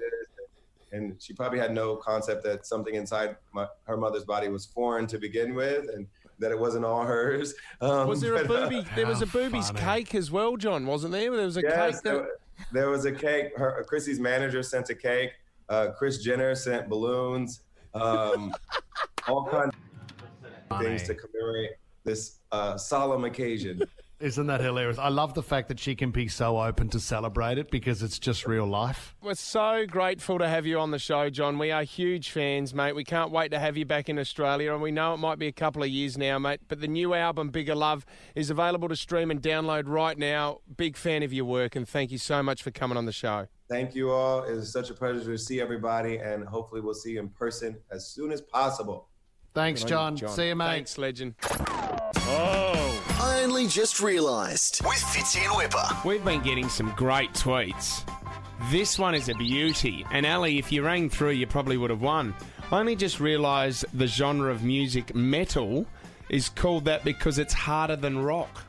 And 0.92 1.22
she 1.22 1.34
probably 1.34 1.60
had 1.60 1.72
no 1.72 1.96
concept 1.98 2.44
that 2.46 2.66
something 2.66 2.96
inside 2.96 3.36
my, 3.54 3.68
her 3.84 3.96
mother's 3.96 4.24
body 4.26 4.48
was 4.50 4.66
foreign 4.66 5.06
to 5.08 5.20
begin 5.20 5.54
with, 5.54 5.88
and 5.90 6.08
that 6.40 6.52
it 6.52 6.58
wasn't 6.60 6.84
all 6.84 7.04
hers. 7.04 7.54
Um, 7.80 8.08
Was 8.08 8.22
there 8.22 8.36
a 8.36 8.46
but, 8.46 8.64
uh, 8.64 8.70
booby? 8.70 8.88
There 8.96 9.06
was 9.06 9.22
a 9.22 9.28
How 9.28 9.32
boobies 9.34 9.68
funny. 9.70 9.80
cake 9.82 10.16
as 10.16 10.32
well, 10.32 10.58
John, 10.58 10.88
wasn't 10.88 11.12
there? 11.12 11.36
There 11.36 11.46
was 11.46 11.58
a 11.58 11.62
Yes, 11.62 12.02
cake. 12.02 12.04
That, 12.06 12.28
there 12.72 12.90
was 12.90 13.06
a 13.06 13.12
cake. 13.12 13.58
Her, 13.58 13.84
Chrissy's 13.88 14.20
manager 14.20 14.64
sent 14.64 14.90
a 14.90 14.96
cake. 14.96 15.32
Uh, 15.70 15.92
Kris 15.98 16.24
Jenner 16.24 16.56
sent 16.56 16.90
balloons. 16.90 17.62
Um, 17.94 18.54
all 19.28 19.46
kinds 19.46 19.74
of 20.70 20.82
things 20.82 21.04
to 21.04 21.16
commemorate 21.16 21.72
this 22.04 22.40
uh, 22.52 22.78
solemn 22.78 23.26
occasion. 23.26 23.82
Isn't 24.20 24.48
that 24.48 24.60
hilarious? 24.60 24.98
I 24.98 25.08
love 25.08 25.34
the 25.34 25.42
fact 25.42 25.70
that 25.70 25.80
she 25.80 25.96
can 25.96 26.12
be 26.12 26.28
so 26.28 26.62
open 26.62 26.90
to 26.90 27.00
celebrate 27.00 27.58
it 27.58 27.72
because 27.72 28.04
it's 28.04 28.20
just 28.20 28.46
real 28.46 28.68
life. 28.68 29.16
We're 29.22 29.34
so 29.34 29.86
grateful 29.86 30.40
to 30.40 30.48
have 30.50 30.66
you 30.66 30.78
on 30.78 30.92
the 30.92 31.00
show, 31.00 31.30
John. 31.30 31.58
We 31.58 31.72
are 31.72 31.84
huge 31.84 32.30
fans, 32.30 32.74
mate. 32.74 32.96
We 32.96 33.06
can't 33.06 33.32
wait 33.32 33.52
to 33.52 33.60
have 33.60 33.78
you 33.78 33.86
back 33.86 34.10
in 34.10 34.20
Australia, 34.20 34.74
and 34.74 34.82
we 34.82 34.92
know 34.92 35.14
it 35.14 35.18
might 35.18 35.40
be 35.40 35.48
a 35.48 35.54
couple 35.54 35.84
of 35.84 35.90
years 35.90 36.18
now, 36.18 36.38
mate. 36.38 36.60
But 36.68 36.82
the 36.82 36.88
new 36.90 37.14
album, 37.14 37.50
Bigger 37.50 37.76
Love, 37.76 38.06
is 38.36 38.50
available 38.50 38.90
to 38.90 38.96
stream 38.98 39.32
and 39.32 39.42
download 39.42 39.84
right 39.88 40.18
now. 40.18 40.60
Big 40.76 40.98
fan 40.98 41.24
of 41.24 41.32
your 41.32 41.46
work, 41.46 41.78
and 41.78 41.88
thank 41.88 42.12
you 42.12 42.18
so 42.18 42.44
much 42.44 42.62
for 42.62 42.72
coming 42.72 42.98
on 42.98 43.06
the 43.06 43.14
show. 43.14 43.48
Thank 43.70 43.96
you 43.96 44.12
all. 44.12 44.44
It 44.44 44.52
is 44.52 44.70
such 44.70 44.90
a 44.90 44.94
pleasure 44.94 45.24
to 45.24 45.38
see 45.38 45.62
everybody, 45.62 46.18
and 46.18 46.44
hopefully 46.44 46.82
we'll 46.82 46.94
see 46.94 47.12
you 47.12 47.20
in 47.22 47.30
person 47.30 47.78
as 47.90 48.08
soon 48.08 48.34
as 48.34 48.42
possible. 48.42 49.08
Thanks, 49.54 49.86
John. 49.86 50.18
See 50.18 50.50
you, 50.50 50.56
mate. 50.56 50.66
Thanks, 50.66 50.98
legend. 50.98 51.36
I 53.40 53.44
only 53.44 53.68
just 53.68 54.02
realised. 54.02 54.82
With 54.84 54.98
Fitzy 54.98 55.40
and 55.48 55.56
Whipper. 55.56 55.82
We've 56.04 56.24
been 56.26 56.42
getting 56.42 56.68
some 56.68 56.92
great 56.98 57.32
tweets. 57.32 58.04
This 58.70 59.00
one 59.00 59.16
is 59.16 59.30
a 59.30 59.34
beauty. 59.36 60.06
And 60.12 60.26
Ali, 60.26 60.58
if 60.58 60.74
you 60.74 60.84
rang 60.84 61.10
through, 61.10 61.32
you 61.32 61.48
probably 61.48 61.78
would 61.78 61.90
have 61.90 62.02
won. 62.02 62.36
I 62.70 62.82
only 62.82 62.98
just 62.98 63.22
realised 63.22 63.86
the 63.94 64.08
genre 64.08 64.52
of 64.52 64.66
music 64.66 65.16
metal 65.16 65.86
is 66.28 66.50
called 66.50 66.84
that 66.86 67.06
because 67.06 67.40
it's 67.40 67.54
harder 67.54 67.96
than 67.96 68.22
rock. 68.22 68.62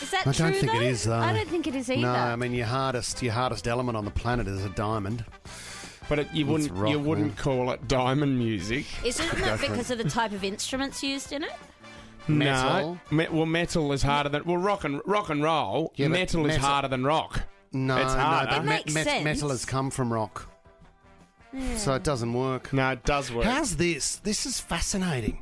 Is 0.00 0.10
that 0.10 0.26
I 0.26 0.32
true? 0.32 0.46
don't 0.46 0.54
think 0.54 0.72
it 0.74 0.78
though? 0.78 0.80
is, 0.80 1.04
though. 1.04 1.12
I 1.18 1.34
don't 1.34 1.48
think 1.48 1.66
it 1.66 1.74
is 1.74 1.90
either. 1.90 2.00
No, 2.00 2.14
I 2.14 2.34
mean 2.36 2.54
your 2.54 2.66
hardest, 2.66 3.22
your 3.22 3.34
hardest 3.34 3.68
element 3.68 3.98
on 3.98 4.06
the 4.06 4.10
planet 4.10 4.48
is 4.48 4.64
a 4.64 4.70
diamond. 4.70 5.22
But 6.08 6.20
it, 6.20 6.28
you 6.32 6.46
wouldn't 6.46 6.72
rock, 6.72 6.90
you 6.90 6.98
wouldn't 6.98 7.26
man. 7.26 7.36
call 7.36 7.70
it 7.72 7.86
diamond 7.88 8.38
music. 8.38 8.86
Isn't 9.04 9.26
it 9.34 9.60
because 9.60 9.90
of 9.90 9.98
the 9.98 10.08
type 10.08 10.32
of 10.32 10.44
instruments 10.44 11.02
used 11.02 11.30
in 11.32 11.42
it? 11.42 11.52
Metal? 12.28 12.98
No, 13.10 13.16
me, 13.16 13.26
well, 13.30 13.46
metal 13.46 13.92
is 13.92 14.02
harder 14.02 14.28
than 14.28 14.44
well, 14.44 14.56
rock 14.56 14.84
and 14.84 15.00
rock 15.06 15.30
and 15.30 15.42
roll. 15.42 15.92
Yeah, 15.96 16.08
but 16.08 16.12
metal 16.18 16.46
is 16.46 16.54
metal- 16.54 16.66
harder 16.68 16.88
than 16.88 17.04
rock. 17.04 17.42
No, 17.72 17.96
It's 17.96 18.14
no, 18.14 18.20
harder. 18.20 18.50
but 18.50 18.58
It 18.60 18.64
makes 18.64 18.92
sense. 18.94 19.24
metal 19.24 19.50
has 19.50 19.64
come 19.64 19.90
from 19.90 20.12
rock, 20.12 20.48
so 21.76 21.94
it 21.94 22.02
doesn't 22.04 22.32
work. 22.32 22.72
No, 22.72 22.90
it 22.92 23.04
does 23.04 23.30
work. 23.32 23.44
How's 23.44 23.76
this? 23.76 24.16
This 24.16 24.46
is 24.46 24.60
fascinating. 24.60 25.38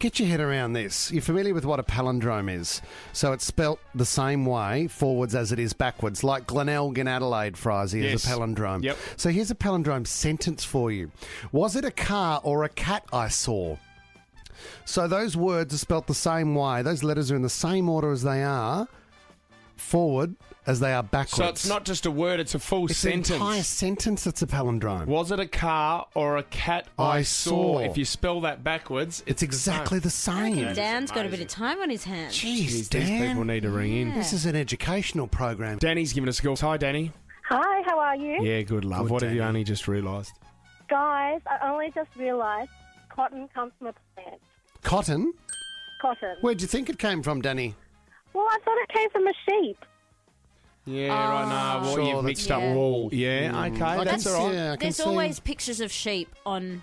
Get 0.00 0.20
your 0.20 0.28
head 0.28 0.38
around 0.40 0.74
this. 0.74 1.10
You're 1.10 1.22
familiar 1.22 1.52
with 1.52 1.64
what 1.64 1.80
a 1.80 1.82
palindrome 1.82 2.48
is. 2.54 2.80
So 3.12 3.32
it's 3.32 3.44
spelt 3.44 3.80
the 3.96 4.04
same 4.04 4.46
way 4.46 4.86
forwards 4.86 5.34
as 5.34 5.50
it 5.50 5.58
is 5.58 5.72
backwards, 5.72 6.22
like 6.22 6.46
Glenelg 6.46 6.98
in 6.98 7.08
Adelaide, 7.08 7.54
Fitzy, 7.56 8.04
is 8.04 8.24
Yes. 8.24 8.24
a 8.24 8.28
palindrome. 8.28 8.84
Yep. 8.84 8.96
So 9.16 9.30
here's 9.30 9.50
a 9.50 9.56
palindrome 9.56 10.06
sentence 10.06 10.62
for 10.64 10.92
you 10.92 11.10
Was 11.50 11.74
it 11.74 11.84
a 11.84 11.90
car 11.90 12.40
or 12.44 12.62
a 12.62 12.68
cat 12.68 13.04
I 13.12 13.26
saw? 13.26 13.76
So 14.84 15.06
those 15.08 15.36
words 15.36 15.74
are 15.74 15.78
spelt 15.78 16.06
the 16.06 16.14
same 16.14 16.54
way. 16.54 16.82
Those 16.82 17.02
letters 17.02 17.30
are 17.30 17.36
in 17.36 17.42
the 17.42 17.48
same 17.48 17.88
order 17.88 18.10
as 18.12 18.22
they 18.22 18.42
are 18.42 18.88
forward 19.76 20.34
as 20.66 20.80
they 20.80 20.92
are 20.92 21.02
backwards. 21.02 21.36
so 21.36 21.44
it's 21.48 21.68
not 21.68 21.84
just 21.84 22.04
a 22.04 22.10
word; 22.10 22.40
it's 22.40 22.54
a 22.54 22.58
full 22.58 22.86
It's 22.86 23.02
an 23.04 23.10
sentence. 23.24 23.30
entire 23.30 23.62
sentence 23.62 24.24
that's 24.24 24.42
a 24.42 24.46
palindrome. 24.46 25.06
Was 25.06 25.30
it 25.32 25.40
a 25.40 25.46
car 25.46 26.06
or 26.14 26.36
a 26.36 26.42
cat 26.42 26.88
I, 26.98 27.18
I 27.18 27.22
saw? 27.22 27.78
saw. 27.78 27.78
If 27.78 27.96
you 27.96 28.04
spell 28.04 28.40
that 28.42 28.62
backwards, 28.62 29.22
It's 29.26 29.42
exactly 29.42 29.98
the 29.98 30.10
same. 30.10 30.74
Dan's 30.74 31.10
got 31.10 31.24
a 31.24 31.28
bit 31.30 31.40
of 31.40 31.48
time 31.48 31.80
on 31.80 31.88
his 31.88 32.04
hands. 32.04 32.34
Jeez, 32.34 32.66
These 32.66 32.88
Dan. 32.90 33.28
people 33.28 33.44
need 33.44 33.62
to 33.62 33.70
ring 33.70 33.96
in. 33.96 34.14
This 34.14 34.32
is 34.34 34.44
an 34.46 34.56
educational 34.56 35.26
program. 35.26 35.78
Danny's 35.78 36.12
giving 36.12 36.28
us 36.28 36.38
a 36.38 36.42
call. 36.42 36.56
Hi, 36.56 36.76
Danny. 36.76 37.12
Hi, 37.48 37.82
how 37.86 37.98
are 37.98 38.16
you? 38.16 38.42
Yeah, 38.44 38.60
good 38.62 38.84
love. 38.84 39.04
Good, 39.04 39.10
what 39.10 39.22
have 39.22 39.32
you 39.32 39.42
only 39.42 39.64
just 39.64 39.88
realised? 39.88 40.32
Guys, 40.90 41.40
I 41.46 41.70
only 41.70 41.90
just 41.94 42.10
realised 42.16 42.70
cotton 43.08 43.48
comes 43.54 43.72
from 43.78 43.86
a 43.88 43.94
plant. 44.14 44.40
Cotton? 44.82 45.32
Cotton. 46.00 46.36
Where'd 46.40 46.60
you 46.60 46.68
think 46.68 46.88
it 46.88 46.98
came 46.98 47.22
from, 47.22 47.40
Danny? 47.42 47.74
Well, 48.32 48.46
I 48.48 48.58
thought 48.64 48.76
it 48.78 48.88
came 48.94 49.10
from 49.10 49.26
a 49.26 49.32
sheep. 49.48 49.84
Yeah, 50.86 51.08
right 51.08 51.48
now. 51.48 51.80
Well, 51.82 51.94
Sure, 51.94 51.98
you've 52.04 52.08
that's- 52.08 52.24
mixed 52.24 52.50
up 52.50 52.60
Yeah. 52.62 52.74
wool. 52.74 53.08
Yeah, 53.12 53.50
Mm. 53.52 53.74
okay, 53.74 53.84
I 53.84 54.04
that's 54.04 54.24
can 54.24 54.32
all 54.34 54.46
right. 54.46 54.52
see- 54.54 54.58
I 54.60 54.70
can 54.70 54.78
There's 54.80 54.96
see- 54.96 55.02
always 55.02 55.40
pictures 55.40 55.80
of 55.80 55.92
sheep 55.92 56.34
on. 56.46 56.82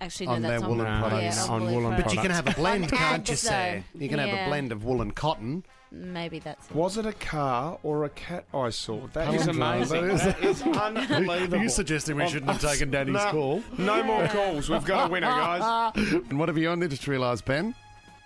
Actually, 0.00 0.26
no, 0.26 0.32
On 0.32 0.42
that's 0.42 0.50
their 0.60 0.64
on 0.64 0.76
woolen 0.76 0.86
yeah, 0.92 1.00
products. 1.00 1.42
on 1.44 1.50
On 1.50 1.60
woolen 1.60 1.74
woolen 1.74 1.88
products. 1.90 2.04
But 2.04 2.14
you 2.14 2.22
can 2.22 2.30
have 2.32 2.46
a 2.48 2.50
blend, 2.60 2.88
can't 2.90 3.28
you 3.28 3.32
ads, 3.32 3.40
say? 3.40 3.84
You 3.94 4.08
can 4.08 4.18
have 4.18 4.30
a 4.30 4.48
blend 4.48 4.72
of 4.72 4.84
wool 4.84 5.00
and 5.02 5.14
cotton. 5.14 5.64
Maybe 5.94 6.38
that's 6.38 6.70
it. 6.70 6.74
Was 6.74 6.96
it 6.96 7.04
a 7.04 7.12
car 7.12 7.78
or 7.82 8.04
a 8.04 8.08
cat 8.08 8.44
I 8.54 8.70
saw? 8.70 9.06
That 9.08 9.34
is 9.34 9.46
Palindrome, 9.46 9.50
amazing. 9.76 10.06
that 10.08 10.14
is- 10.14 10.22
That 10.22 10.42
is 10.44 10.62
unbelievable. 10.62 11.58
Are 11.58 11.62
you 11.62 11.68
suggesting 11.68 12.16
we 12.16 12.22
um, 12.24 12.28
shouldn't 12.30 12.50
have 12.50 12.60
taken 12.62 12.90
Danny's 12.92 13.12
No, 13.14 13.30
call? 13.30 13.62
No 13.76 14.02
more 14.02 14.26
calls. 14.28 14.70
We've 14.70 14.84
got 14.84 15.08
a 15.08 15.12
winner, 15.12 15.26
guys. 15.26 15.92
And 16.12 16.38
what 16.38 16.48
have 16.48 16.56
you 16.56 16.68
only 16.70 16.88
just 16.88 17.06
realised, 17.06 17.44
Ben? 17.44 17.74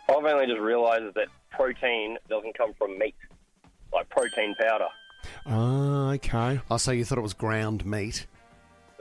I've 0.09 0.25
only 0.25 0.47
just 0.47 0.61
realised 0.61 1.15
that 1.15 1.27
protein 1.51 2.19
doesn't 2.29 2.57
come 2.57 2.73
from 2.75 2.97
meat, 2.99 3.17
like 3.93 4.09
protein 4.11 4.55
powder. 4.61 4.87
Oh, 5.47 6.11
okay. 6.11 6.61
Oh, 6.71 6.77
so 6.77 6.93
you 6.93 7.05
thought 7.05 7.19
it 7.19 7.23
was 7.23 7.35
ground 7.35 7.85
meat? 7.85 8.27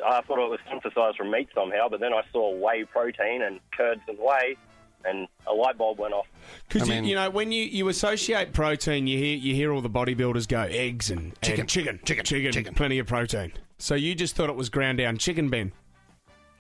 I 0.04 0.22
thought 0.22 0.40
it 0.44 0.50
was 0.50 0.60
synthesized 0.70 1.18
from 1.18 1.30
meat 1.30 1.50
somehow, 1.54 1.88
but 1.90 2.00
then 2.00 2.14
I 2.14 2.22
saw 2.32 2.56
whey 2.56 2.84
protein 2.86 3.44
and 3.44 3.60
curds 3.78 4.02
and 4.08 4.18
whey, 4.20 4.58
and 5.08 5.28
a 5.48 5.54
light 5.54 5.78
bulb 5.78 6.00
went 6.00 6.14
off. 6.14 6.26
Because 6.68 6.90
I 6.90 6.94
mean- 6.96 7.04
you, 7.06 7.12
you 7.12 7.16
know 7.16 7.30
when 7.30 7.52
you, 7.52 7.64
you 7.64 7.88
associate 7.90 8.54
protein, 8.54 9.08
you 9.08 9.18
hear 9.18 9.36
you 9.38 9.54
hear 9.56 9.72
all 9.74 9.82
the 9.82 9.90
bodybuilders 9.90 10.48
go 10.48 10.62
eggs 10.62 11.10
and 11.12 11.20
and 11.20 11.42
Chicken. 11.42 11.68
chicken, 11.68 12.00
Chicken. 12.04 12.26
chicken, 12.26 12.52
Chicken. 12.52 12.74
plenty 12.76 13.00
of 13.00 13.08
protein. 13.08 13.54
So 13.78 13.96
you 13.96 14.16
just 14.16 14.36
thought 14.36 14.50
it 14.50 14.56
was 14.56 14.70
ground 14.70 14.98
down 15.00 15.18
chicken, 15.18 15.50
Ben? 15.50 15.72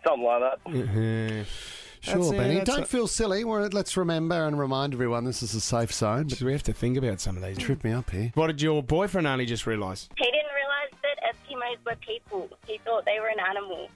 Something 0.05 0.23
like 0.25 0.41
that. 0.63 1.45
Sure, 2.01 2.17
That's 2.17 2.29
it, 2.34 2.38
Benny. 2.38 2.55
that's 2.58 2.69
Don't 2.69 2.81
it. 2.81 2.88
feel 2.88 3.08
silly. 3.08 3.43
We're, 3.43 3.67
let's 3.69 3.97
remember 3.97 4.45
and 4.45 4.60
remind 4.60 4.93
everyone 4.93 5.23
this 5.23 5.41
is 5.41 5.55
a 5.55 5.60
safe 5.62 5.91
zone. 5.91 6.27
But 6.27 6.39
we 6.39 6.51
have 6.51 6.62
to 6.63 6.73
think 6.73 6.97
about 6.97 7.19
some 7.19 7.36
of 7.36 7.41
these. 7.41 7.58
trip 7.58 7.84
me 7.84 7.93
up 7.93 8.12
here. 8.12 8.31
What 8.36 8.45
did 8.45 8.62
your 8.62 8.84
boyfriend 8.84 9.25
only 9.25 9.47
just 9.47 9.65
realise? 9.65 10.08
He 10.15 10.23
didn't 10.25 10.51
realise 10.53 10.93
that 11.01 11.34
Eskimos 11.34 11.84
were 11.84 11.95
people. 11.95 12.47
He 12.67 12.79
thought 12.86 13.05
they 13.05 13.17
were 13.19 13.29
an 13.29 13.39
animal. 13.49 13.89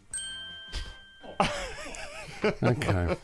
Okay. 2.43 3.15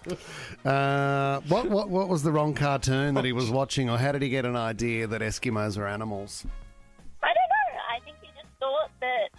Uh, 0.66 1.40
what, 1.48 1.70
what 1.70 1.90
what 1.90 2.10
was 2.10 2.24
the 2.24 2.32
wrong 2.32 2.54
cartoon 2.54 3.14
that 3.16 3.26
he 3.26 3.32
was 3.32 3.50
watching, 3.50 3.90
or 3.90 3.98
how 3.98 4.12
did 4.12 4.22
he 4.22 4.30
get 4.30 4.46
an 4.46 4.56
idea 4.56 5.08
that 5.08 5.22
Eskimos 5.22 5.78
are 5.78 5.88
animals? 5.88 6.46
I 7.22 7.28
don't 7.28 7.36
know. 7.36 7.80
I 7.96 8.00
think 8.04 8.18
he 8.22 8.28
just 8.36 8.48
thought 8.60 8.90
that 9.02 9.30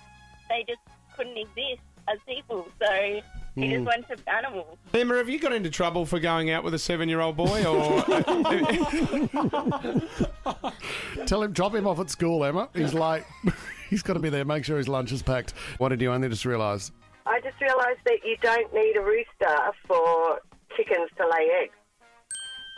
they 0.48 0.64
just 0.66 0.80
couldn't 1.16 1.36
exist 1.36 1.80
as 2.08 2.18
people. 2.26 2.66
So 2.80 3.20
he 3.56 3.68
just 3.70 3.84
went 3.84 4.06
to 4.08 4.16
animals. 4.32 4.76
Emma, 4.92 5.16
have 5.16 5.28
you 5.28 5.38
got 5.38 5.52
into 5.52 5.70
trouble 5.70 6.06
for 6.06 6.20
going 6.20 6.50
out 6.50 6.62
with 6.62 6.74
a 6.74 6.78
seven-year-old 6.78 7.36
boy, 7.36 7.64
or 7.64 8.02
Tell 11.26 11.42
him, 11.42 11.52
drop 11.52 11.74
him 11.74 11.86
off 11.86 11.98
at 11.98 12.10
school, 12.10 12.44
Emma. 12.44 12.68
He's 12.74 12.94
late. 12.94 13.24
He's 13.90 14.02
got 14.02 14.14
to 14.14 14.20
be 14.20 14.30
there. 14.30 14.44
Make 14.44 14.64
sure 14.64 14.78
his 14.78 14.88
lunch 14.88 15.12
is 15.12 15.22
packed. 15.22 15.52
What 15.78 15.90
did 15.90 16.00
you 16.00 16.12
only 16.12 16.28
just 16.28 16.44
realise? 16.44 16.90
I 17.26 17.40
just 17.40 17.60
realised 17.60 18.00
that 18.04 18.18
you 18.24 18.36
don't 18.40 18.72
need 18.72 18.96
a 18.96 19.00
rooster 19.00 19.72
for 19.86 20.40
chickens 20.76 21.10
to 21.18 21.26
lay 21.26 21.48
eggs. 21.62 21.74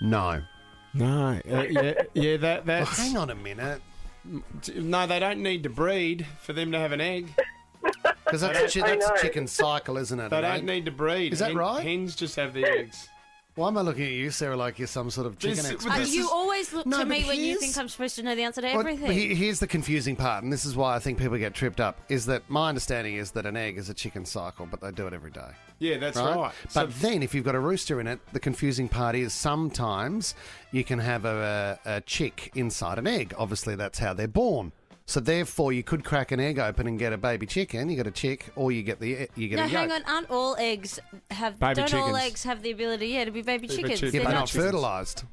No. 0.00 0.42
no? 0.94 1.40
Uh, 1.50 1.62
yeah, 1.68 1.94
yeah. 2.14 2.36
That 2.36 2.66
Well, 2.66 2.84
hang 2.86 3.16
on 3.16 3.30
a 3.30 3.34
minute. 3.34 3.82
no. 4.74 5.06
They 5.06 5.18
don't 5.18 5.42
need 5.42 5.62
to 5.64 5.70
breed 5.70 6.26
for 6.40 6.52
them 6.52 6.72
to 6.72 6.78
have 6.78 6.92
an 6.92 7.00
egg. 7.00 7.28
Because 8.24 8.42
that's, 8.42 8.74
chi- 8.74 8.80
that's 8.80 9.08
a 9.08 9.22
chicken 9.22 9.46
cycle, 9.46 9.96
isn't 9.96 10.20
it? 10.20 10.28
They 10.28 10.42
don't 10.42 10.56
egg? 10.56 10.64
need 10.64 10.84
to 10.84 10.90
breed. 10.90 11.32
Is 11.32 11.38
that 11.38 11.48
Hen- 11.48 11.56
right? 11.56 11.82
Hens 11.82 12.14
just 12.14 12.36
have 12.36 12.52
the 12.52 12.62
eggs. 12.62 13.08
Why 13.58 13.66
am 13.66 13.76
I 13.76 13.80
looking 13.80 14.04
at 14.04 14.12
you, 14.12 14.30
Sarah, 14.30 14.56
like 14.56 14.78
you're 14.78 14.86
some 14.86 15.10
sort 15.10 15.26
of 15.26 15.36
chicken 15.40 15.56
This- 15.56 15.72
expert? 15.72 15.90
Uh, 15.92 15.98
This 15.98 16.14
you 16.14 16.22
is- 16.22 16.30
always 16.30 16.72
look 16.72 16.86
No, 16.86 16.98
to 16.98 17.02
but 17.04 17.08
me 17.08 17.24
when 17.24 17.36
you 17.38 17.44
here's- 17.46 17.58
think 17.58 17.76
I'm 17.76 17.88
supposed 17.88 18.14
to 18.14 18.22
know 18.22 18.36
the 18.36 18.44
answer 18.44 18.60
to 18.60 18.68
Well, 18.68 18.78
everything. 18.78 19.06
but 19.08 19.16
he- 19.16 19.34
here's 19.34 19.58
the 19.58 19.66
confusing 19.66 20.14
part, 20.14 20.44
and 20.44 20.52
this 20.52 20.64
is 20.64 20.76
why 20.76 20.94
I 20.94 21.00
think 21.00 21.18
people 21.18 21.36
get 21.38 21.54
tripped 21.54 21.80
up, 21.80 21.98
is 22.08 22.26
that 22.26 22.48
my 22.48 22.68
understanding 22.68 23.16
is 23.16 23.32
that 23.32 23.46
an 23.46 23.56
egg 23.56 23.76
is 23.76 23.88
a 23.90 23.94
chicken 23.94 24.24
cycle, 24.24 24.66
but 24.70 24.80
they 24.80 24.92
do 24.92 25.08
it 25.08 25.12
every 25.12 25.32
day. 25.32 25.50
Yeah, 25.80 25.98
that's 25.98 26.16
Right? 26.16 26.36
right. 26.36 26.52
But 26.72 27.00
then 27.00 27.20
if 27.24 27.34
you've 27.34 27.44
got 27.44 27.56
a 27.56 27.60
rooster 27.60 28.00
in 28.00 28.06
it, 28.06 28.20
the 28.32 28.38
confusing 28.38 28.88
part 28.88 29.16
is 29.16 29.32
sometimes 29.32 30.36
you 30.70 30.84
can 30.84 31.00
have 31.00 31.24
a, 31.24 31.80
a, 31.84 31.96
a 31.96 32.00
chick 32.02 32.52
inside 32.54 32.96
an 33.00 33.08
egg. 33.08 33.34
Obviously, 33.36 33.74
that's 33.74 33.98
how 33.98 34.12
they're 34.14 34.28
born. 34.28 34.70
So 35.08 35.20
therefore, 35.20 35.72
you 35.72 35.82
could 35.82 36.04
crack 36.04 36.32
an 36.32 36.38
egg 36.38 36.58
open 36.58 36.86
and 36.86 36.98
get 36.98 37.14
a 37.14 37.16
baby 37.16 37.46
chicken. 37.46 37.88
You 37.88 37.96
get 37.96 38.06
a 38.06 38.10
chick, 38.10 38.50
or 38.56 38.70
you 38.70 38.82
get 38.82 39.00
the 39.00 39.26
you 39.36 39.48
get 39.48 39.56
no, 39.56 39.62
a 39.64 39.66
yolk. 39.68 39.72
hang 39.88 39.90
on. 39.92 40.02
Aren't 40.04 40.30
all 40.30 40.54
eggs 40.58 41.00
have? 41.30 41.58
Baby 41.58 41.74
don't 41.76 41.94
all 41.94 42.08
chickens. 42.08 42.24
eggs 42.26 42.42
have 42.44 42.60
the 42.62 42.70
ability? 42.72 43.06
Yeah, 43.08 43.24
to 43.24 43.30
be 43.30 43.40
baby 43.40 43.66
Baby 43.68 43.68
chickens. 43.68 44.00
chickens. 44.00 44.12
Yeah, 44.14 44.20
They're 44.20 44.28
but 44.28 44.34
not- 44.34 44.40
not 44.40 44.50
fertilised. 44.50 45.24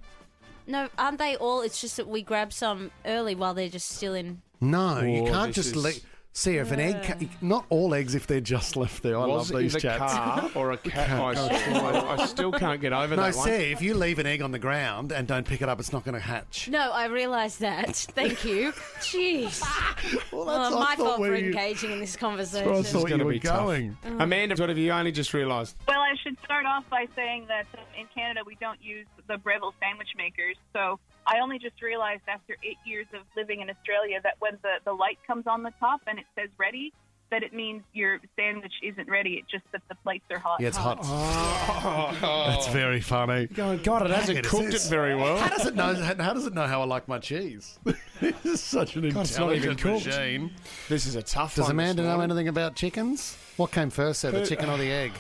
no, 0.66 0.88
aren't 0.98 1.18
they 1.18 1.36
all? 1.36 1.60
It's 1.62 1.82
just 1.82 1.98
that 1.98 2.08
we 2.08 2.22
grab 2.22 2.54
some 2.54 2.90
early 3.06 3.36
while 3.36 3.54
they're 3.54 3.68
just 3.68 3.90
still 3.90 4.14
in. 4.14 4.42
No, 4.62 5.02
you 5.02 5.26
can't 5.30 5.48
this 5.54 5.66
just 5.66 5.76
is- 5.76 5.84
let. 5.84 6.00
See, 6.38 6.58
if 6.58 6.70
an 6.74 6.82
egg, 6.82 7.02
ca- 7.02 7.28
not 7.40 7.66
all 7.70 7.94
eggs, 7.94 8.14
if 8.14 8.28
they're 8.28 8.42
just 8.42 8.76
left 8.76 9.02
there. 9.04 9.18
I 9.18 9.26
was 9.26 9.50
love 9.54 9.62
these 9.62 9.74
it 9.74 9.78
a 9.78 9.82
chats. 9.88 10.14
car 10.14 10.50
or 10.54 10.74
a 10.74 10.78
cat? 10.92 11.10
I, 11.10 11.32
I, 11.32 12.16
I 12.22 12.26
still 12.26 12.52
can't 12.52 12.82
get 12.82 12.92
over 12.92 13.16
No, 13.16 13.22
that 13.24 13.36
one. 13.38 13.48
see, 13.48 13.72
if 13.72 13.82
you 13.82 13.94
leave 13.94 14.20
an 14.20 14.26
egg 14.26 14.42
on 14.42 14.52
the 14.52 14.60
ground 14.60 15.14
and 15.14 15.30
don't 15.30 15.48
pick 15.48 15.62
it 15.62 15.70
up, 15.70 15.80
it's 15.80 15.94
not 15.94 16.04
going 16.04 16.14
to 16.16 16.20
hatch. 16.20 16.68
No, 16.68 16.92
I 16.92 17.06
realise 17.06 17.56
that. 17.58 17.96
Thank 17.96 18.44
you. 18.44 18.74
Jeez. 19.00 19.64
Well, 20.34 20.46
Well, 20.46 20.78
my 20.80 20.96
fault 20.98 21.18
for 21.18 21.34
you- 21.34 21.46
engaging 21.48 21.92
in 21.92 22.00
this 22.02 22.18
conversation. 22.18 22.70
where 22.70 22.80
I 22.80 22.84
thought 22.84 23.08
gonna 23.08 23.20
you 23.24 23.26
were 23.26 23.32
be 23.32 23.40
tough. 23.40 23.58
going. 23.66 23.98
Amanda, 24.20 24.56
what 24.58 24.68
have 24.68 24.78
you 24.78 24.92
only 24.92 25.14
just 25.14 25.34
realised? 25.34 25.78
Well, 25.88 26.00
I 26.02 26.16
should 26.22 26.36
start 26.44 26.66
off 26.66 26.84
by 26.90 27.06
saying 27.16 27.46
that 27.48 27.66
um, 27.80 27.86
in 27.98 28.08
Canada 28.14 28.42
we 28.46 28.56
don't 28.60 28.84
use 28.84 29.08
the 29.28 29.38
Breville 29.38 29.74
sandwich 29.80 30.10
makers. 30.18 30.58
So 30.74 31.00
I 31.28 31.40
only 31.40 31.60
just 31.60 31.82
realized 31.82 32.22
after 32.28 32.56
eight 32.64 32.78
years 32.86 33.08
of 33.14 33.22
living 33.36 33.62
in 33.62 33.70
Australia 33.70 34.20
that 34.24 34.36
when 34.40 34.58
the, 34.62 34.76
the 34.86 34.94
light 34.94 35.18
comes 35.26 35.48
on 35.48 35.64
the 35.64 35.72
top 35.80 36.02
and 36.08 36.20
it 36.20 36.26
says 36.38 36.50
ready, 36.58 36.94
that 37.32 37.42
it 37.44 37.54
means 37.54 37.82
your 37.94 38.20
sandwich 38.36 38.74
isn't 38.84 39.10
ready. 39.10 39.34
It's 39.42 39.50
just 39.50 39.64
that 39.72 39.82
the 39.90 39.96
plates 39.96 40.26
are 40.30 40.38
hot. 40.38 40.62
Yeah, 40.62 40.68
it's 40.68 40.78
hot. 40.78 41.00
Oh, 41.02 42.48
That's 42.50 42.68
very 42.68 43.02
funny. 43.02 43.48
God, 43.48 43.84
God, 43.84 44.04
it 44.04 44.12
hasn't 44.12 44.38
Hang 44.38 44.38
on, 44.38 44.46
is 44.46 44.52
cooked 44.52 44.86
it 44.86 44.90
very 44.90 45.16
well. 45.16 45.38
How 45.38 45.50
does 45.50 45.66
it 45.66 45.76
know? 45.76 45.94
How 45.96 46.34
does 46.34 46.46
it 46.46 46.54
know 46.54 46.68
how 46.68 46.82
I 46.82 46.86
like 46.86 47.08
my 47.08 47.18
cheese? 47.20 47.80
this 48.22 48.46
is 48.46 48.62
such 48.62 48.96
an 48.96 49.10
God, 49.10 49.26
it's 49.26 49.38
not 49.38 49.54
even 49.56 49.72
intelligent 49.72 49.80
cooked. 49.80 50.06
machine. 50.18 50.52
This 50.88 51.06
is 51.08 51.16
a 51.16 51.24
tough 51.24 51.58
one. 51.58 51.64
Does 51.64 51.70
one. 51.70 51.72
Amanda 51.72 52.02
this 52.04 52.08
know 52.08 52.18
morning. 52.18 52.32
anything 52.32 52.48
about 52.48 52.76
chickens? 52.76 53.38
What 53.58 53.72
came 53.72 53.90
first, 53.90 54.22
there, 54.22 54.32
the 54.32 54.46
chicken 54.46 54.70
or 54.70 54.78
the 54.78 54.92
egg? 54.92 55.12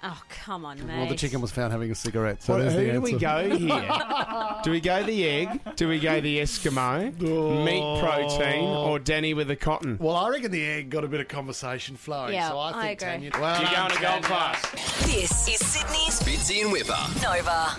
Oh, 0.00 0.22
come 0.44 0.64
on, 0.64 0.86
mate. 0.86 0.96
Well, 0.96 1.06
the 1.08 1.16
chicken 1.16 1.40
was 1.40 1.50
found 1.50 1.72
having 1.72 1.90
a 1.90 1.94
cigarette, 1.94 2.40
so 2.40 2.52
Well, 2.54 2.62
there's 2.62 2.74
who 2.74 2.78
the 2.80 2.86
do 2.86 2.98
answer. 2.98 3.12
we 3.14 3.18
go 3.18 3.56
here? 3.56 4.60
do 4.62 4.70
we 4.70 4.80
go 4.80 5.02
the 5.02 5.24
egg? 5.28 5.60
Do 5.74 5.88
we 5.88 5.98
go 5.98 6.20
the 6.20 6.38
Eskimo? 6.38 7.12
Oh. 7.28 7.64
Meat 7.64 8.00
protein 8.00 8.62
or 8.64 9.00
Danny 9.00 9.34
with 9.34 9.48
the 9.48 9.56
cotton? 9.56 9.98
Well, 10.00 10.14
I 10.14 10.28
reckon 10.28 10.52
the 10.52 10.64
egg 10.64 10.90
got 10.90 11.02
a 11.02 11.08
bit 11.08 11.18
of 11.20 11.26
conversation 11.26 11.96
flowing, 11.96 12.34
Yeah, 12.34 12.50
so 12.50 12.58
I 12.58 12.68
I 12.68 12.94
think 12.96 13.02
agree. 13.02 13.30
Tanya. 13.30 13.30
Well 13.40 13.60
You're 13.60 13.70
done, 13.72 13.88
going 13.88 13.90
to 13.90 14.02
gold 14.06 14.22
Tanya. 14.22 14.26
class. 14.28 14.70
This 15.04 15.48
is 15.48 15.66
Sydney's 15.66 16.20
Fitzy 16.22 16.62
and 16.62 16.70
Whipper. 16.70 16.96
Nova. 17.20 17.76